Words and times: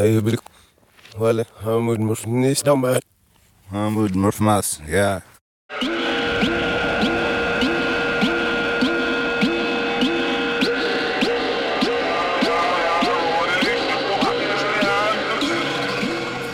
Wale, 0.00 1.44
Hamud 1.62 1.98
Murnis, 1.98 2.62
down 2.62 2.80
bad. 2.80 3.02
Hamud 3.70 4.14
Murfmas, 4.14 4.80
yeah. 4.88 5.20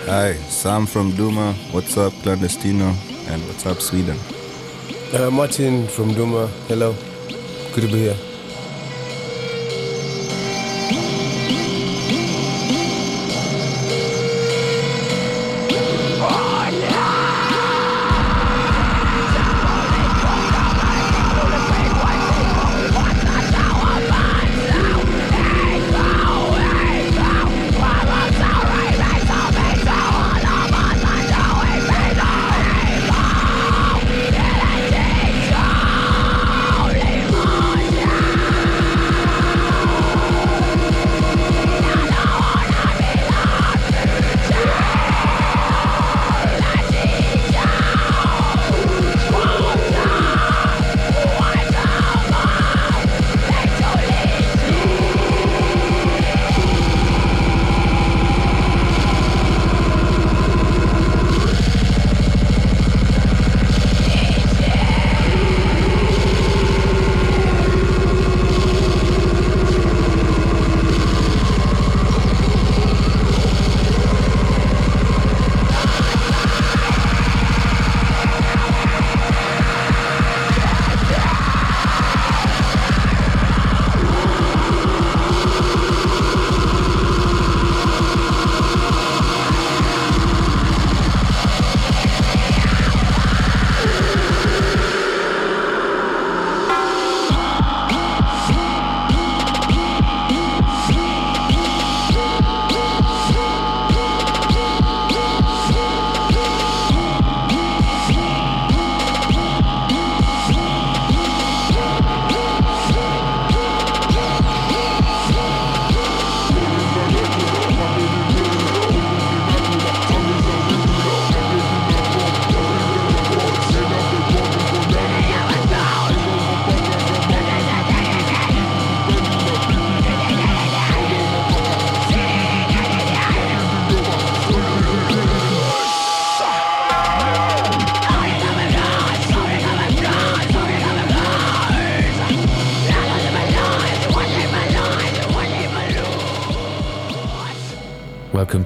Hi, 0.08 0.34
Sam 0.48 0.86
from 0.86 1.12
Duma. 1.14 1.52
What's 1.70 1.96
up, 1.96 2.12
Clandestino? 2.24 2.96
And 3.28 3.46
what's 3.46 3.64
up, 3.64 3.80
Sweden? 3.80 4.18
Uh, 5.14 5.30
Martin 5.30 5.86
from 5.86 6.14
Duma, 6.14 6.48
hello. 6.66 6.96
Good 7.74 7.82
to 7.82 7.86
be 7.92 8.08
here. 8.10 8.35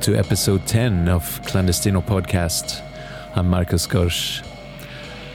To 0.02 0.16
episode 0.16 0.66
10 0.66 1.10
of 1.10 1.42
Clandestino 1.42 2.02
Podcast. 2.02 2.82
I'm 3.36 3.50
Marcus 3.50 3.86
Gorsch. 3.86 4.42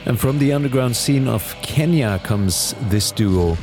And 0.06 0.20
from 0.20 0.40
the 0.40 0.53
underground 0.53 0.96
scene 0.96 1.28
of 1.28 1.56
Kenya 1.62 2.20
comes 2.24 2.74
this 2.90 3.12
duo, 3.12 3.58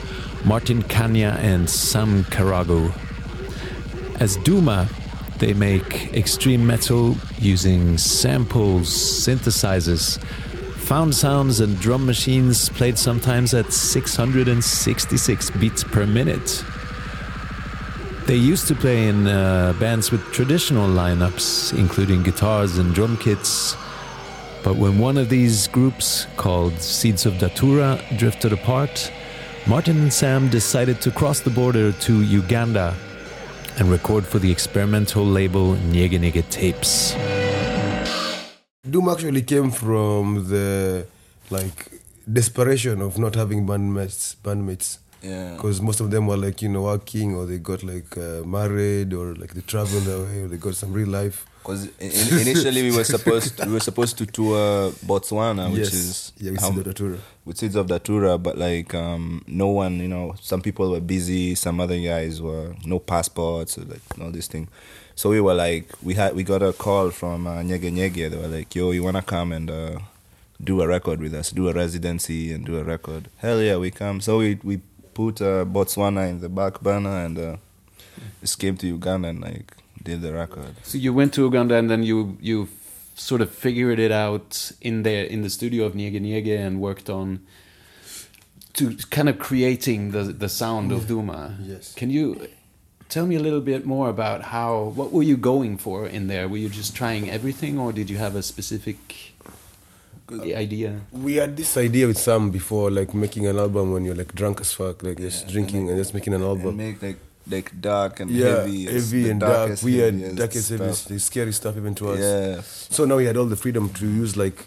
Martin 0.45 0.81
Khanja 0.85 1.37
and 1.39 1.69
Sam 1.69 2.23
Karugu. 2.25 2.93
As 4.21 4.37
Duma, 4.45 4.89
they 5.39 5.55
make 5.55 6.15
extreme 6.15 6.65
metal 6.65 7.17
using 7.39 7.99
samples, 7.99 8.89
synthesizers, 8.89 10.23
found 10.87 11.17
sounds, 11.17 11.59
and 11.59 11.81
drum 11.81 12.07
machines 12.07 12.69
played 12.69 12.97
sometimes 12.97 13.55
at 13.55 13.73
666 13.73 15.51
beats 15.51 15.83
per 15.83 16.07
minute. 16.07 16.65
They 18.27 18.37
used 18.37 18.69
to 18.69 18.75
play 18.77 19.09
in 19.09 19.27
uh, 19.27 19.75
bands 19.81 20.13
with 20.13 20.23
traditional 20.33 20.89
lineups, 20.89 21.77
including 21.77 22.23
guitars 22.23 22.79
and 22.79 22.95
drum 22.95 23.17
kits. 23.17 23.77
But 24.63 24.77
when 24.77 24.99
one 25.01 25.19
of 25.19 25.29
these 25.29 25.67
groups, 25.67 26.27
called 26.37 26.81
Seeds 26.81 27.27
of 27.27 27.39
Datura, 27.39 28.01
drifted 28.17 28.53
apart, 28.53 29.11
Martin 29.67 29.99
and 29.99 30.13
Sam 30.13 30.49
decided 30.49 31.01
to 31.01 31.11
cross 31.11 31.41
the 31.41 31.51
border 31.51 31.91
to 31.91 32.23
Uganda 32.23 32.95
and 33.79 33.91
record 33.91 34.25
for 34.25 34.39
the 34.39 34.53
experimental 34.53 35.25
label 35.25 35.75
Nyege 35.75 36.19
Nyege 36.21 36.49
Tapes. 36.49 37.15
Doom 38.89 39.09
actually 39.09 39.43
came 39.43 39.73
from 39.73 40.49
the 40.49 41.07
like 41.51 41.91
desperation 42.33 43.01
of 43.03 43.19
not 43.19 43.35
having 43.35 43.67
bandmates. 43.67 44.37
bandmates. 44.45 44.99
Yeah. 45.23 45.55
Because 45.55 45.81
most 45.81 46.01
of 46.01 46.11
them 46.11 46.27
were 46.27 46.37
like 46.37 46.63
you 46.63 46.69
know 46.69 46.83
working 46.83 47.35
or 47.37 47.47
they 47.47 47.59
got 47.59 47.83
like 47.83 48.17
uh, 48.19 48.43
married 48.45 49.13
or 49.13 49.35
like 49.35 49.55
they 49.55 49.61
traveled 49.61 50.09
away 50.09 50.43
or 50.43 50.49
they 50.49 50.57
got 50.57 50.75
some 50.75 50.93
real 50.93 51.09
life. 51.09 51.47
Because 51.63 51.87
initially 52.01 52.83
we 52.83 52.97
were 52.97 53.05
supposed 53.05 53.65
we 53.65 53.73
were 53.73 53.79
supposed 53.81 54.19
to 54.19 54.27
tour 54.27 54.91
Botswana, 55.07 55.71
which 55.71 55.79
yes, 55.85 55.93
is 55.93 56.33
yeah, 56.39 56.51
with 56.51 56.61
Seeds 56.61 56.77
of 56.79 56.85
Datura. 56.85 57.19
with 57.45 57.57
Seeds 57.57 57.77
of 57.77 57.87
Datura, 57.87 58.37
but 58.37 58.59
like 58.59 58.93
um, 58.95 59.45
no 59.47 59.69
one, 59.69 60.01
you 60.01 60.09
know, 60.09 60.35
some 60.41 60.61
people 60.61 60.91
were 60.91 60.99
busy, 61.01 61.55
some 61.55 61.79
other 61.79 61.97
guys 62.01 62.43
were 62.43 62.75
no 62.85 62.99
passports, 62.99 63.79
or 63.79 63.83
like 63.85 64.03
all 64.21 64.33
this 64.33 64.49
thing. 64.49 64.67
So 65.15 65.31
we 65.31 65.41
were 65.41 65.55
like, 65.55 65.87
we 66.03 66.15
had 66.15 66.35
we 66.35 66.43
got 66.43 66.63
a 66.65 66.73
call 66.73 67.11
from 67.11 67.47
uh, 67.47 67.59
Nyege 67.63 67.93
Nyege. 67.93 68.29
They 68.29 68.37
were 68.37 68.49
like, 68.49 68.75
"Yo, 68.75 68.91
you 68.91 69.05
wanna 69.05 69.23
come 69.23 69.53
and 69.53 69.71
uh, 69.71 69.99
do 70.63 70.81
a 70.83 70.89
record 70.89 71.21
with 71.21 71.33
us? 71.33 71.51
Do 71.53 71.69
a 71.69 71.73
residency 71.73 72.53
and 72.53 72.67
do 72.67 72.77
a 72.77 72.83
record?" 72.83 73.29
Hell 73.37 73.63
yeah, 73.63 73.77
we 73.77 73.93
come. 73.93 74.21
So 74.21 74.39
we 74.39 74.59
we 74.65 74.81
put 75.15 75.41
uh, 75.41 75.65
Botswana 75.65 76.29
in 76.29 76.41
the 76.41 76.49
back 76.49 76.81
burner 76.81 77.25
and 77.25 77.39
uh, 77.39 77.57
just 78.41 78.61
to 78.61 78.87
Uganda 78.87 79.29
and 79.29 79.41
like 79.41 79.77
did 80.03 80.23
the 80.23 80.33
record. 80.33 80.75
So 80.83 80.99
you 80.99 81.13
went 81.13 81.33
to 81.35 81.43
Uganda 81.43 81.77
and 81.77 81.91
then 81.91 82.03
you 82.03 82.37
you 82.41 82.69
sort 83.15 83.41
of 83.41 83.51
figured 83.51 83.99
it 83.99 84.11
out 84.11 84.73
in 84.81 85.03
there 85.03 85.25
in 85.25 85.43
the 85.43 85.51
studio 85.51 85.85
of 85.85 85.93
Nyege 85.95 86.21
Nyege 86.21 86.59
and 86.59 86.81
worked 86.81 87.11
on 87.11 87.41
to 88.75 88.97
kind 89.11 89.29
of 89.29 89.39
creating 89.39 90.13
the 90.13 90.25
the 90.25 90.49
sound 90.49 90.93
of 90.93 91.07
Duma. 91.07 91.57
Yes. 91.61 91.95
Can 91.95 92.11
you 92.11 92.49
tell 93.09 93.27
me 93.27 93.37
a 93.37 93.41
little 93.41 93.61
bit 93.61 93.85
more 93.85 94.09
about 94.09 94.43
how 94.43 94.93
what 94.95 95.13
were 95.13 95.23
you 95.23 95.37
going 95.37 95.77
for 95.77 96.07
in 96.07 96.29
there? 96.29 96.49
Were 96.49 96.57
you 96.57 96.69
just 96.69 96.97
trying 96.97 97.31
everything 97.31 97.79
or 97.79 97.93
did 97.93 98.09
you 98.09 98.17
have 98.17 98.35
a 98.35 98.43
specific 98.43 99.32
idea? 100.41 101.01
We 101.13 101.37
had 101.37 101.57
this 101.57 101.77
idea 101.77 102.07
with 102.07 102.19
Sam 102.19 102.51
before, 102.51 102.91
like 102.91 103.13
making 103.15 103.47
an 103.47 103.59
album 103.59 103.93
when 103.93 104.05
you're 104.05 104.15
like 104.15 104.35
drunk 104.35 104.61
as 104.61 104.73
fuck, 104.73 105.03
like 105.03 105.19
just 105.19 105.49
drinking 105.49 105.89
and 105.91 105.99
just 105.99 106.15
making 106.15 106.35
an 106.35 106.43
And 106.43 106.49
album. 106.51 106.77
make 106.77 107.03
like 107.03 107.17
like 107.51 107.81
dark 107.81 108.21
and 108.21 108.31
yeah, 108.31 108.63
heavy, 108.63 108.85
heavy 108.85 109.31
and 109.31 109.41
dark, 109.41 109.83
weird, 109.83 110.37
darkest, 110.37 110.69
heavy, 110.71 111.19
scary 111.19 111.53
stuff 111.53 111.77
even 111.77 111.95
to 111.97 112.11
us. 112.11 112.21
Yeah, 112.21 112.61
So 112.63 113.05
now 113.05 113.17
we 113.17 113.25
had 113.27 113.37
all 113.37 113.47
the 113.47 113.57
freedom 113.57 113.89
to 113.95 114.07
use 114.07 114.37
like, 114.37 114.67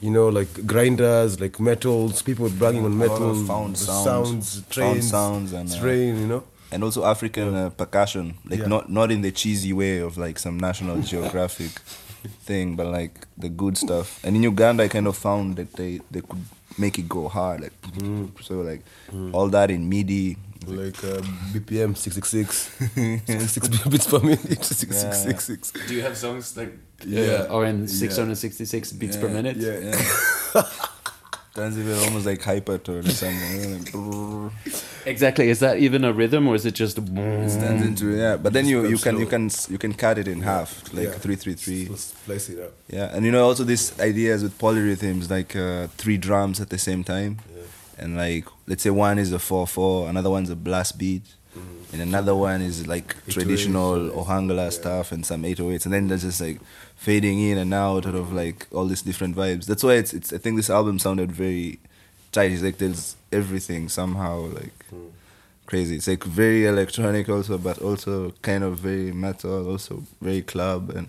you 0.00 0.10
know, 0.10 0.28
like 0.28 0.66
grinders, 0.66 1.40
like 1.40 1.58
metals. 1.58 2.20
People 2.22 2.44
were 2.44 2.50
banging 2.64 2.84
on 2.84 2.92
A 2.92 3.06
lot 3.06 3.20
of 3.20 3.20
metal, 3.20 3.46
found 3.46 3.74
the 3.74 3.78
sounds. 3.78 4.04
sounds, 4.04 4.54
Found 4.60 4.70
trains, 4.70 5.10
sounds 5.10 5.52
and, 5.54 5.70
uh, 5.72 5.80
train, 5.80 6.18
you 6.18 6.26
know. 6.26 6.42
and 6.70 6.84
also 6.84 7.04
African 7.04 7.54
uh, 7.54 7.70
percussion, 7.70 8.34
like 8.44 8.60
Yeah. 8.60 8.66
not 8.74 8.90
not 8.90 9.10
in 9.10 9.22
the 9.22 9.32
cheesy 9.32 9.72
way 9.72 9.98
of 9.98 10.18
like 10.18 10.38
some 10.38 10.56
National 10.60 11.00
Geographic 11.12 11.72
thing, 12.28 12.76
but 12.76 12.86
like 12.86 13.26
the 13.38 13.48
good 13.48 13.76
stuff. 13.78 14.20
And 14.24 14.36
in 14.36 14.42
Uganda, 14.42 14.84
I 14.84 14.88
kind 14.88 15.06
of 15.06 15.16
found 15.16 15.56
that 15.56 15.72
they 15.74 16.00
they 16.10 16.20
could 16.20 16.44
make 16.78 16.98
it 16.98 17.08
go 17.08 17.28
hard, 17.28 17.60
like 17.62 17.72
so 18.42 18.60
like 18.60 18.82
all 19.32 19.48
that 19.48 19.70
in 19.70 19.88
MIDI. 19.88 20.36
Like 20.66 21.02
uh, 21.04 21.22
BPM 21.54 21.96
666, 21.96 22.54
66 23.24 23.68
beats 23.88 24.06
per 24.06 24.20
minute, 24.20 24.40
6666. 24.62 25.72
Do 25.88 25.94
you 25.94 26.02
have 26.02 26.16
songs 26.18 26.54
like 26.54 26.76
Yeah. 27.06 27.46
or 27.50 27.64
in 27.64 27.80
Yeah. 27.80 27.86
666 27.86 28.92
beats 28.92 29.16
per 29.16 29.28
minute? 29.30 29.56
Yeah. 29.56 29.78
Yeah. 29.80 30.62
Turns 31.54 31.76
even 31.78 31.98
almost 31.98 32.26
like 32.26 32.40
hypertone 32.40 33.06
or 33.08 33.10
something. 33.10 34.50
Exactly. 35.04 35.48
Is 35.50 35.58
that 35.60 35.78
even 35.78 36.04
a 36.04 36.12
rhythm 36.12 36.46
or 36.46 36.54
is 36.54 36.64
it 36.64 36.74
just? 36.74 36.96
It 36.98 37.50
stands 37.50 37.82
into 37.84 38.16
yeah, 38.16 38.36
but 38.36 38.52
then 38.52 38.66
you 38.66 38.86
you 38.86 38.98
can 38.98 39.18
you 39.18 39.26
can 39.26 39.50
you 39.68 39.78
can 39.78 39.92
cut 39.94 40.18
it 40.18 40.28
in 40.28 40.42
half, 40.42 40.84
like 40.94 41.08
Yeah. 41.08 41.12
three 41.12 41.36
three 41.36 41.54
three. 41.54 41.86
Let's 41.88 42.14
slice 42.24 42.48
it 42.50 42.60
up. 42.60 42.72
Yeah, 42.88 43.10
and 43.14 43.24
you 43.26 43.32
know 43.32 43.44
also 43.44 43.64
these 43.64 43.98
ideas 43.98 44.42
with 44.44 44.56
polyrhythms, 44.58 45.28
like 45.30 45.56
uh, 45.56 45.88
three 45.98 46.18
drums 46.18 46.60
at 46.60 46.68
the 46.70 46.78
same 46.78 47.02
time, 47.02 47.38
and 47.98 48.16
like 48.16 48.44
let's 48.68 48.82
say 48.84 48.90
one 48.90 49.18
is 49.18 49.32
a 49.32 49.38
four 49.40 49.66
four, 49.66 50.08
another 50.08 50.30
one's 50.30 50.50
a 50.50 50.56
blast 50.56 50.98
beat, 50.98 51.24
and 51.92 52.00
another 52.00 52.36
one 52.36 52.60
is 52.62 52.86
like 52.86 53.16
traditional 53.26 53.96
Ohangla 54.10 54.70
stuff 54.70 55.10
and 55.10 55.26
some 55.26 55.42
808s, 55.42 55.84
and 55.86 55.92
then 55.94 56.06
there's 56.08 56.22
just 56.22 56.40
like 56.40 56.60
fading 57.00 57.40
in 57.40 57.56
and 57.56 57.72
out 57.72 58.04
out 58.04 58.14
of 58.14 58.30
like 58.30 58.66
all 58.72 58.84
these 58.84 59.00
different 59.00 59.34
vibes. 59.34 59.64
That's 59.64 59.82
why 59.82 59.94
it's 59.94 60.12
it's. 60.12 60.32
I 60.32 60.38
think 60.38 60.56
this 60.56 60.70
album 60.70 60.98
sounded 60.98 61.32
very 61.32 61.80
tight. 62.30 62.52
It's 62.52 62.62
like 62.62 62.76
there's 62.76 63.16
everything 63.32 63.88
somehow 63.88 64.34
like 64.60 64.84
hmm. 64.90 65.08
crazy. 65.64 65.96
It's 65.96 66.06
like 66.06 66.24
very 66.24 66.66
electronic 66.66 67.28
also, 67.28 67.56
but 67.56 67.78
also 67.78 68.32
kind 68.42 68.62
of 68.62 68.78
very 68.78 69.12
metal, 69.12 69.70
also 69.70 70.04
very 70.20 70.42
club 70.42 70.90
and. 70.90 71.08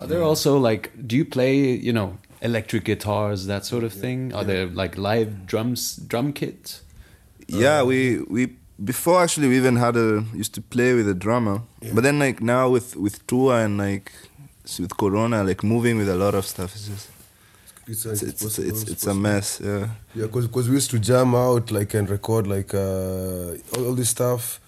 Are 0.00 0.08
there 0.08 0.22
also 0.22 0.58
like? 0.58 0.90
Do 1.06 1.16
you 1.16 1.24
play? 1.24 1.54
You 1.88 1.92
know, 1.92 2.18
electric 2.40 2.84
guitars, 2.84 3.46
that 3.46 3.64
sort 3.64 3.84
of 3.84 3.92
thing? 3.92 4.34
Are 4.34 4.42
there 4.42 4.66
like 4.66 4.98
live 4.98 5.46
drums, 5.46 5.94
drum 5.94 6.32
kits? 6.32 6.82
Yeah, 7.46 7.80
uh, 7.80 7.84
we 7.84 8.18
we 8.22 8.56
before 8.82 9.22
actually 9.22 9.48
we 9.48 9.56
even 9.56 9.76
had 9.76 9.96
a 9.96 10.24
used 10.34 10.54
to 10.54 10.60
play 10.60 10.94
with 10.94 11.08
a 11.08 11.14
drummer, 11.14 11.62
but 11.94 12.02
then 12.02 12.18
like 12.18 12.40
now 12.40 12.68
with 12.68 12.96
with 12.96 13.24
tour 13.28 13.54
and 13.64 13.78
like 13.78 14.10
s- 14.10 14.31
with 14.78 14.96
Corona, 14.96 15.42
like 15.44 15.62
moving 15.62 15.98
with 15.98 16.08
a 16.08 16.14
lot 16.14 16.34
of 16.34 16.46
stuff 16.46 16.74
is 16.74 16.88
just 16.88 17.08
It's, 17.86 18.06
it's 18.06 18.22
it's 18.22 18.42
possible, 18.42 18.68
it's, 18.68 18.82
it's 18.84 19.06
a 19.06 19.14
mess. 19.14 19.60
Yeah, 19.60 19.88
Yeah, 20.14 20.26
because 20.26 20.68
we 20.68 20.74
used 20.74 20.90
to 20.90 20.98
jam 20.98 21.34
out 21.34 21.70
like 21.70 21.94
and 21.94 22.08
record 22.08 22.46
like 22.46 22.72
uh, 22.74 23.76
all, 23.76 23.86
all 23.86 23.94
this 23.94 24.10
stuff 24.10 24.60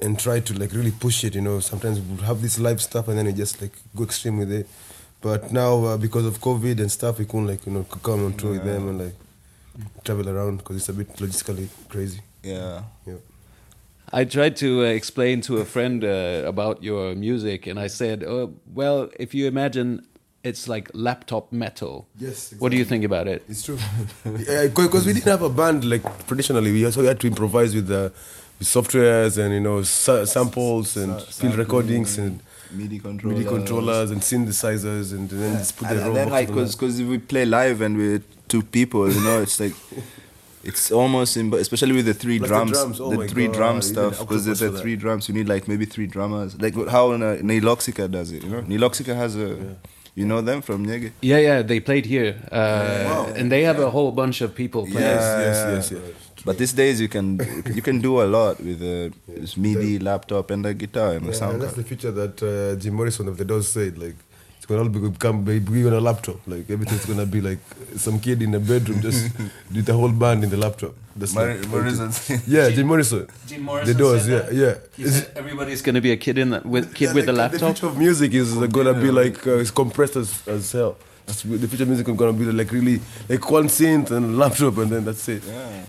and 0.00 0.18
try 0.18 0.40
to 0.40 0.52
like 0.54 0.72
really 0.72 0.92
push 0.92 1.24
it. 1.24 1.34
You 1.34 1.40
know, 1.40 1.60
sometimes 1.60 2.00
we 2.00 2.22
have 2.24 2.40
this 2.40 2.58
live 2.58 2.80
stuff 2.80 3.08
and 3.08 3.18
then 3.18 3.26
we 3.26 3.32
just 3.32 3.60
like 3.60 3.72
go 3.96 4.04
extreme 4.04 4.38
with 4.38 4.52
it. 4.52 4.66
But 5.20 5.52
now 5.52 5.84
uh, 5.84 5.96
because 5.96 6.26
of 6.26 6.38
COVID 6.40 6.80
and 6.80 6.90
stuff, 6.92 7.18
we 7.18 7.24
couldn't 7.24 7.48
like 7.48 7.66
you 7.66 7.72
know 7.72 7.84
come 7.84 8.24
on 8.26 8.34
tour 8.34 8.52
with 8.52 8.64
them 8.64 8.88
and 8.88 8.98
like 9.04 9.14
travel 10.04 10.28
around 10.28 10.58
because 10.58 10.76
it's 10.76 10.88
a 10.88 10.92
bit 10.92 11.08
logistically 11.16 11.68
crazy. 11.88 12.20
yeah. 12.42 12.82
Yeah. 13.06 13.14
I 14.20 14.24
tried 14.24 14.54
to 14.56 14.82
uh, 14.82 14.84
explain 15.00 15.40
to 15.42 15.56
a 15.58 15.64
friend 15.64 16.04
uh, 16.04 16.42
about 16.46 16.82
your 16.84 17.14
music, 17.16 17.66
and 17.66 17.78
I 17.80 17.88
said, 17.88 18.22
oh, 18.22 18.54
"Well, 18.72 19.10
if 19.18 19.34
you 19.34 19.48
imagine 19.48 20.06
it's 20.44 20.68
like 20.68 20.88
laptop 20.94 21.50
metal, 21.52 22.06
Yes, 22.18 22.30
Exactly. 22.30 22.58
what 22.60 22.70
do 22.72 22.76
you 22.78 22.84
think 22.84 23.04
about 23.04 23.26
it?" 23.26 23.42
It's 23.48 23.64
true. 23.64 23.78
Because 24.76 25.04
we 25.06 25.12
didn't 25.14 25.30
have 25.36 25.42
a 25.42 25.48
band 25.60 25.84
like 25.84 26.04
traditionally. 26.28 26.70
We 26.72 26.84
also 26.84 27.02
had 27.04 27.18
to 27.20 27.26
improvise 27.26 27.74
with 27.74 27.88
the 27.88 28.12
with 28.60 28.68
softwares 28.68 29.36
and 29.36 29.52
you 29.52 29.60
know 29.60 29.82
sa- 29.82 30.24
samples 30.26 30.96
and 30.96 31.20
Sa- 31.20 31.40
field 31.40 31.56
recordings 31.64 32.16
and 32.18 32.38
MIDI 32.70 32.98
controllers. 33.00 33.38
MIDI 33.38 33.48
controllers 33.56 34.10
and 34.12 34.20
synthesizers 34.20 35.12
and 35.12 35.28
then 35.28 35.58
just 35.58 35.76
put 35.76 35.88
the 35.88 35.96
and 35.96 36.06
raw 36.08 36.14
then 36.14 36.28
like 36.30 36.48
cause, 36.52 36.74
cause 36.76 37.00
if 37.00 37.06
we 37.08 37.18
play 37.18 37.44
live 37.46 37.80
and 37.80 37.96
we're 37.96 38.22
two 38.46 38.62
people, 38.62 39.10
you 39.10 39.20
know, 39.26 39.42
it's 39.42 39.58
like 39.58 39.74
it's 40.70 40.90
almost 40.90 41.36
imp- 41.36 41.54
especially 41.54 41.92
with 41.98 42.06
the 42.06 42.14
three 42.14 42.38
Like 42.38 42.48
the 42.48 42.54
drums, 42.54 42.70
drums, 42.72 43.00
oh 43.00 43.10
my 43.12 43.26
three 43.26 43.46
God, 43.46 43.54
drum 43.58 43.82
stuff 43.82 44.18
because 44.20 44.44
there's 44.46 44.60
the 44.60 44.70
that. 44.70 44.80
three 44.82 44.96
drums 44.96 45.28
you 45.28 45.34
need 45.38 45.48
like 45.48 45.64
maybe 45.68 45.84
three 45.84 46.06
drummers. 46.06 46.50
Like 46.60 46.74
how 46.88 47.12
uh, 47.12 47.18
Nihiloxica 47.48 48.10
does 48.10 48.28
it 48.32 48.42
you 48.44 48.50
know? 48.50 48.62
Nihiloxica 48.62 49.14
has 49.16 49.36
a 49.36 49.48
you 50.14 50.24
know 50.30 50.40
them 50.40 50.62
from 50.62 50.86
Nyege 50.86 51.10
Yeah, 51.22 51.38
yeah, 51.48 51.62
they 51.62 51.80
played 51.80 52.06
here, 52.06 52.30
uh, 52.52 53.32
and 53.38 53.50
they 53.52 53.62
have 53.64 53.78
a 53.80 53.90
whole 53.90 54.12
bunch 54.12 54.40
of 54.46 54.54
people 54.54 54.82
playing. 54.82 54.98
Yes, 55.14 55.22
Yeah, 55.22 55.74
yes, 55.74 55.90
yes, 55.92 56.00
yes. 56.00 56.44
but 56.44 56.54
these 56.62 56.72
days 56.82 57.00
you 57.04 57.08
can 57.16 57.26
you 57.78 57.82
can 57.88 57.98
do 58.08 58.12
a 58.22 58.26
lot 58.38 58.54
with 58.68 58.80
a 58.82 59.12
this 59.26 59.56
MIDI 59.56 59.98
laptop 59.98 60.50
and 60.54 60.64
a 60.66 60.74
guitar 60.82 61.10
and 61.16 61.24
a 61.24 61.30
Yeah, 61.30 61.38
sound 61.40 61.54
and 61.54 61.62
that's 61.62 61.74
the 61.82 61.86
future 61.90 62.12
that 62.22 62.34
uh, 62.42 62.76
Jim 62.82 62.94
Morrison 62.94 63.26
of 63.32 63.36
the 63.40 63.44
Doors 63.44 63.66
said. 63.76 63.98
Like, 64.04 64.16
it's 64.64 64.70
gonna 64.70 64.80
all 64.82 64.88
be, 64.88 64.98
become 65.10 65.44
be, 65.44 65.58
be 65.58 65.86
on 65.86 65.92
a 65.92 66.00
laptop. 66.00 66.36
Like 66.46 66.70
everything's 66.70 67.04
gonna 67.04 67.26
be 67.26 67.42
like 67.42 67.58
some 67.96 68.18
kid 68.18 68.40
in 68.40 68.54
a 68.54 68.58
bedroom 68.58 69.02
just 69.02 69.30
did 69.72 69.84
the 69.84 69.92
whole 69.92 70.10
band 70.10 70.42
in 70.42 70.48
the 70.48 70.56
laptop. 70.56 70.94
That's 71.14 71.34
Mor- 71.34 71.54
like, 71.54 71.68
Morrison. 71.68 72.40
Yeah, 72.46 72.70
Jim 72.70 72.86
Morrison. 72.86 73.26
Jim 73.46 73.66
The 73.66 73.92
Doors. 73.94 74.22
said 74.24 74.30
Yeah, 74.32 74.38
that. 74.38 74.54
yeah. 74.54 75.04
He 75.04 75.10
said 75.10 75.32
everybody's 75.36 75.82
gonna 75.82 76.00
be 76.00 76.12
a 76.12 76.16
kid 76.16 76.38
in 76.38 76.48
the, 76.50 76.60
with 76.64 76.94
kid 76.94 77.08
Yeah, 77.08 77.12
with 77.12 77.28
a 77.28 77.32
like, 77.34 77.50
The 77.52 77.58
laptop. 77.58 77.76
future 77.76 77.86
of 77.88 77.98
music 77.98 78.32
is 78.32 78.56
uh, 78.56 78.66
gonna 78.66 78.94
be 78.94 79.10
like 79.10 79.46
uh, 79.46 79.58
it's 79.58 79.70
compressed 79.70 80.16
as, 80.16 80.48
as 80.48 80.72
hell. 80.72 80.96
That's, 81.26 81.42
the 81.42 81.68
future 81.68 81.82
of 81.82 81.90
music 81.90 82.08
is 82.08 82.16
gonna 82.16 82.32
be 82.32 82.46
like 82.46 82.72
really 82.72 83.00
like 83.28 83.44
one 83.50 83.66
synth 83.68 84.10
and 84.12 84.24
a 84.24 84.36
laptop 84.44 84.78
and 84.78 84.90
then 84.90 85.04
that's 85.04 85.28
it. 85.28 85.42
yeah. 85.44 85.84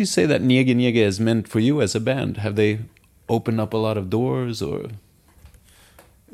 You 0.00 0.06
say 0.06 0.24
that 0.24 0.40
Nyege 0.40 0.74
Nyege 0.74 1.04
has 1.04 1.20
meant 1.20 1.46
for 1.46 1.60
you 1.60 1.82
as 1.82 1.94
a 1.94 2.00
band? 2.00 2.38
Have 2.38 2.56
they 2.56 2.78
opened 3.28 3.60
up 3.60 3.74
a 3.74 3.76
lot 3.76 3.98
of 3.98 4.08
doors, 4.08 4.62
or 4.62 4.88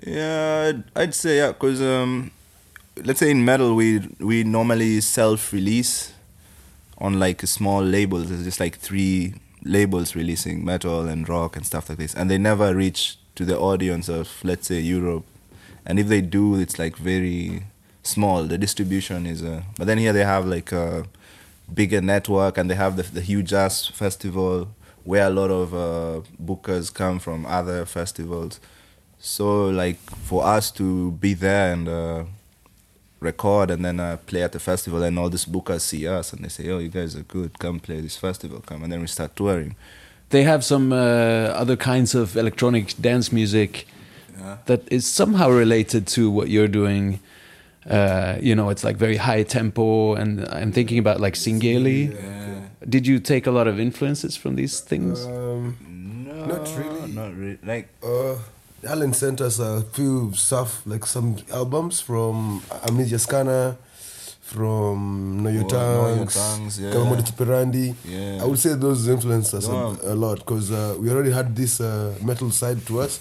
Yeah, 0.04 0.73
I'd, 0.94 1.14
say 1.16 1.38
yeah, 1.38 1.52
cause 1.52 1.82
um, 1.82 2.30
let's 3.02 3.18
say 3.18 3.32
in 3.32 3.44
metal 3.44 3.75
we 3.75 4.08
we 4.20 4.44
normally 4.44 5.00
self-release 5.00 6.12
on 6.99 7.18
like 7.18 7.42
small 7.42 7.82
labels. 7.82 8.28
There's 8.28 8.44
just 8.44 8.61
like 8.61 8.76
three 8.78 9.35
labels 9.64 10.14
releasing 10.14 10.64
metal 10.64 11.08
and 11.08 11.28
rock 11.28 11.56
and 11.56 11.66
stuff 11.66 11.88
like 11.88 11.99
this, 11.99 12.14
and 12.14 12.30
they 12.30 12.38
never 12.38 12.73
reach 12.73 13.18
to 13.35 13.44
the 13.44 13.58
audience 13.58 14.08
of 14.08 14.28
let's 14.44 14.68
say 14.68 14.78
Europe. 14.78 15.25
And 15.85 15.99
if 15.99 16.06
they 16.06 16.20
do, 16.20 16.54
it's 16.54 16.78
like 16.78 16.96
very 16.96 17.64
small. 18.04 18.44
The 18.44 18.58
distribution 18.58 19.26
is, 19.26 19.42
uh, 19.42 19.62
but 19.76 19.88
then 19.88 19.99
here 19.99 20.12
they 20.12 20.25
have 20.25 20.46
like 20.46 20.70
a 20.70 21.06
bigger 21.73 22.00
network, 22.00 22.58
and 22.58 22.70
they 22.70 22.75
have 22.75 22.96
the, 22.96 23.02
the 23.02 23.20
huge 23.20 23.52
ass 23.52 23.87
festival 23.87 24.68
where 25.04 25.26
a 25.26 25.30
lot 25.30 25.50
of 25.50 25.73
uh, 25.75 26.20
bookers 26.42 26.92
come 26.92 27.18
from 27.18 27.46
other 27.46 27.85
festivals. 27.87 28.58
So 29.18 29.66
like 29.68 29.99
for 30.25 30.44
us 30.44 30.70
to 30.73 31.12
be 31.12 31.35
there 31.35 31.73
and 31.73 31.88
uh, 31.88 32.25
record 33.20 33.70
and 33.70 33.85
then 33.85 34.00
uh, 34.00 34.16
play 34.26 34.42
at 34.42 34.52
the 34.52 34.58
festival, 34.58 35.02
and 35.02 35.18
all 35.18 35.28
these 35.30 35.44
bookers 35.46 35.80
see 35.82 36.06
us 36.06 36.32
and 36.32 36.44
they 36.44 36.49
say, 36.49 36.68
"Oh, 36.70 36.78
you 36.78 36.88
guys 36.88 37.16
are 37.16 37.23
good. 37.23 37.58
Come 37.58 37.80
play 37.80 38.00
this 38.00 38.16
festival. 38.16 38.61
Come." 38.61 38.82
And 38.82 38.92
then 38.92 39.00
we 39.00 39.06
start 39.06 39.35
touring. 39.37 39.75
They 40.30 40.42
have 40.42 40.64
some 40.64 40.92
uh, 40.92 40.96
other 41.54 41.76
kinds 41.76 42.14
of 42.14 42.37
electronic 42.37 42.94
dance 43.00 43.30
music 43.32 43.87
Yeah. 44.38 44.58
that 44.66 44.82
is 44.92 45.06
somehow 45.06 45.49
related 45.50 46.06
to 46.08 46.30
what 46.30 46.49
you're 46.49 46.68
doing. 46.68 47.20
Uh, 47.88 48.37
you 48.40 48.55
know, 48.55 48.71
it's 48.71 48.83
like 48.85 48.97
very 48.97 49.16
high 49.16 49.43
tempo, 49.45 50.14
and 50.14 50.47
I'm 50.49 50.73
thinking 50.73 50.99
about 50.99 51.21
like 51.21 51.35
Singeli. 51.35 52.14
Yeah. 52.14 52.61
Did 52.88 53.07
you 53.07 53.19
take 53.21 53.47
a 53.47 53.50
lot 53.50 53.66
of 53.66 53.78
influences 53.81 54.37
from 54.37 54.57
these 54.57 54.81
things? 54.81 55.25
Um, 55.26 55.76
No, 56.26 56.47
Not 56.47 56.69
really. 56.76 57.12
Not 57.12 57.35
really. 57.37 57.59
Like 57.64 57.88
uh, 58.02 58.37
Alan 58.87 59.12
sent 59.12 59.40
us 59.40 59.59
a 59.59 59.83
few 59.93 60.33
stuff, 60.35 60.83
like 60.87 61.07
some 61.07 61.37
albums 61.52 62.00
from 62.00 62.62
Amnesia 62.88 63.19
Scanner, 63.19 63.76
from 64.47 65.43
Know 65.43 65.50
Your 65.50 65.65
Oh, 65.65 65.69
Know 65.69 66.09
Your 66.09 66.26
Tongues, 66.26 66.35
Tongues, 66.35 66.81
yeah. 66.81 66.91
Yeah. 68.05 68.43
I 68.43 68.45
would 68.47 68.59
say 68.59 68.75
those 68.75 69.09
influenced 69.09 69.55
us 69.55 69.67
Wow. 69.67 69.97
a, 70.05 70.12
a 70.12 70.15
lot 70.15 70.38
because 70.38 70.71
uh, 70.71 70.95
we 71.00 71.11
already 71.11 71.33
had 71.33 71.55
this 71.57 71.81
uh, 71.81 72.15
metal 72.23 72.50
side 72.53 72.85
to 72.87 73.00
us 73.00 73.19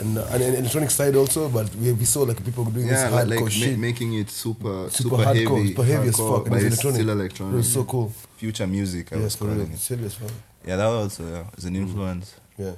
and 0.00 0.18
uh, 0.18 0.26
an 0.32 0.42
electronic 0.42 0.90
side 0.90 1.16
also, 1.16 1.48
but 1.48 1.74
we, 1.76 1.92
we 1.92 2.04
saw 2.04 2.22
like 2.22 2.44
people 2.44 2.64
doing 2.66 2.86
yeah, 2.88 3.08
this 3.08 3.14
hardcore 3.14 3.30
like 3.30 3.40
ma- 3.40 3.48
shit. 3.48 3.78
making 3.78 4.12
it 4.14 4.28
super 4.28 4.90
super, 4.90 4.90
super, 4.90 5.16
hardcore, 5.16 5.56
heavy, 5.56 5.68
super 5.68 5.84
heavy 5.84 6.08
as 6.08 6.16
fuck, 6.16 6.42
and 6.46 6.50
but 6.50 6.56
it's 6.62 6.66
electronic. 6.66 6.96
still 7.00 7.08
It 7.08 7.12
electronic. 7.12 7.54
was 7.56 7.72
so 7.72 7.84
cool. 7.84 8.12
Future 8.36 8.66
music, 8.66 9.12
I 9.12 9.16
yes, 9.16 9.24
was 9.24 9.36
calling 9.36 9.72
it. 9.72 9.78
Serious. 9.78 10.18
Yeah, 10.66 10.76
that 10.76 10.84
also 10.86 11.22
yeah, 11.24 11.44
is 11.56 11.64
an 11.64 11.74
influence. 11.76 12.34
Yeah. 12.58 12.72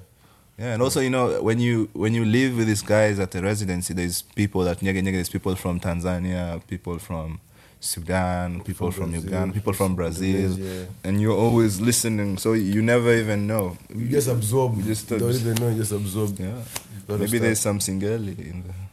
Yeah, 0.57 0.75
and 0.75 0.83
also 0.83 1.01
you 1.01 1.11
know 1.11 1.41
when 1.43 1.59
you 1.61 1.89
when 1.95 2.15
you 2.15 2.25
live 2.25 2.57
with 2.57 2.67
these 2.69 2.83
guys 2.83 3.19
at 3.19 3.31
the 3.33 3.43
residency, 3.43 3.93
there's 3.95 4.23
people 4.23 4.63
that 4.65 4.79
Nyege 4.81 5.03
Nyege, 5.03 5.13
there's 5.15 5.29
people 5.29 5.55
from 5.57 5.79
Tanzania, 5.81 6.61
people 6.67 6.99
from 6.99 7.41
Sudan, 7.81 8.61
people 8.63 8.91
from, 8.91 9.11
Brazil, 9.11 9.31
Uganda, 9.31 9.55
people 9.55 9.73
from 9.73 9.95
Brazil, 9.95 10.59
yeah. 10.59 10.85
and 11.05 11.21
you're 11.21 11.37
always 11.37 11.81
listening, 11.81 12.37
so 12.37 12.55
you 12.55 12.83
never 12.83 13.15
even 13.15 13.47
know. 13.47 13.77
You 13.95 14.09
just 14.09 14.29
absorb. 14.29 14.77
You 14.79 14.83
just 14.83 15.09
don't 15.09 15.23
even 15.23 15.55
know. 15.55 15.69
You 15.69 15.77
just 15.77 15.93
absorb. 15.93 16.39
Yeah, 16.41 16.61
maybe 17.09 17.39
there's 17.39 17.61
some 17.61 17.79
Singeli 17.79 18.39
in 18.39 18.65
there. 18.65 18.88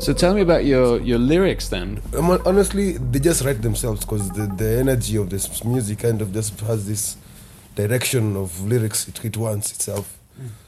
So 0.00 0.12
tell 0.12 0.32
me 0.32 0.42
about 0.42 0.64
your 0.64 1.00
your 1.00 1.18
lyrics 1.18 1.68
then. 1.68 2.00
Um, 2.16 2.30
honestly, 2.46 2.92
they 2.92 3.18
just 3.18 3.44
write 3.44 3.62
themselves 3.62 4.00
because 4.04 4.30
the, 4.30 4.46
the 4.46 4.78
energy 4.78 5.16
of 5.16 5.28
this 5.28 5.64
music 5.64 5.98
kind 5.98 6.22
of 6.22 6.32
just 6.32 6.58
has 6.60 6.86
this 6.86 7.16
direction 7.74 8.36
of 8.36 8.64
lyrics 8.64 9.08
it, 9.08 9.24
it 9.24 9.36
wants 9.36 9.72
itself. 9.72 10.16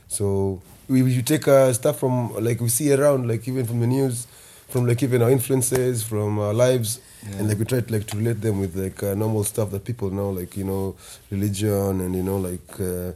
So 0.08 0.60
we, 0.88 1.02
we 1.04 1.22
take 1.22 1.46
uh, 1.46 1.72
stuff 1.72 2.00
from 2.00 2.34
like 2.44 2.60
we 2.60 2.68
see 2.68 2.92
around, 2.92 3.28
like 3.28 3.46
even 3.46 3.64
from 3.64 3.78
the 3.78 3.86
news, 3.86 4.26
from 4.68 4.86
like 4.86 5.00
even 5.04 5.22
our 5.22 5.30
influences, 5.30 6.02
from 6.02 6.40
our 6.40 6.52
lives, 6.52 7.00
and 7.38 7.48
like 7.48 7.58
we 7.58 7.64
try 7.64 7.80
to 7.80 7.92
like 7.92 8.08
to 8.08 8.16
relate 8.16 8.40
them 8.40 8.58
with 8.58 8.74
like 8.74 9.00
uh, 9.04 9.14
normal 9.14 9.44
stuff 9.44 9.70
that 9.70 9.84
people 9.84 10.10
know, 10.10 10.30
like 10.30 10.56
you 10.56 10.64
know 10.64 10.96
religion 11.30 12.00
and 12.00 12.16
you 12.16 12.24
know 12.24 12.38
like 12.38 12.80
uh, 12.80 13.12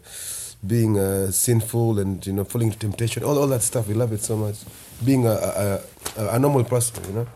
being 0.64 0.96
uh, 0.96 1.32
sinful 1.32 1.98
and 1.98 2.24
you 2.24 2.32
know 2.32 2.44
falling 2.44 2.68
into 2.68 2.78
temptation, 2.78 3.24
all 3.24 3.36
all 3.36 3.48
that 3.48 3.62
stuff. 3.62 3.88
We 3.88 3.94
love 3.94 4.12
it 4.12 4.20
so 4.20 4.36
much. 4.36 4.58
Being 5.04 5.26
a 5.26 5.30
a, 5.32 5.80
a, 6.16 6.28
a 6.36 6.38
normal 6.38 6.64
person, 6.64 7.04
you 7.06 7.12
know. 7.12 7.26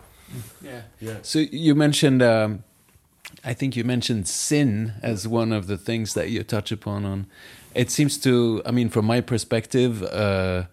Yeah, 0.61 0.81
yeah. 0.99 1.17
So 1.21 1.39
you 1.39 1.75
mentioned, 1.75 2.21
um, 2.21 2.63
I 3.43 3.53
think 3.53 3.75
you 3.75 3.83
mentioned 3.83 4.27
sin 4.27 4.93
as 5.01 5.27
one 5.27 5.51
of 5.51 5.67
the 5.67 5.77
things 5.77 6.13
that 6.13 6.29
you 6.29 6.43
touch 6.43 6.71
upon. 6.71 7.05
On 7.05 7.25
it 7.75 7.91
seems 7.91 8.17
to, 8.19 8.61
I 8.65 8.71
mean, 8.71 8.89
from 8.89 9.05
my 9.05 9.21
perspective, 9.21 10.03
uh, 10.03 10.63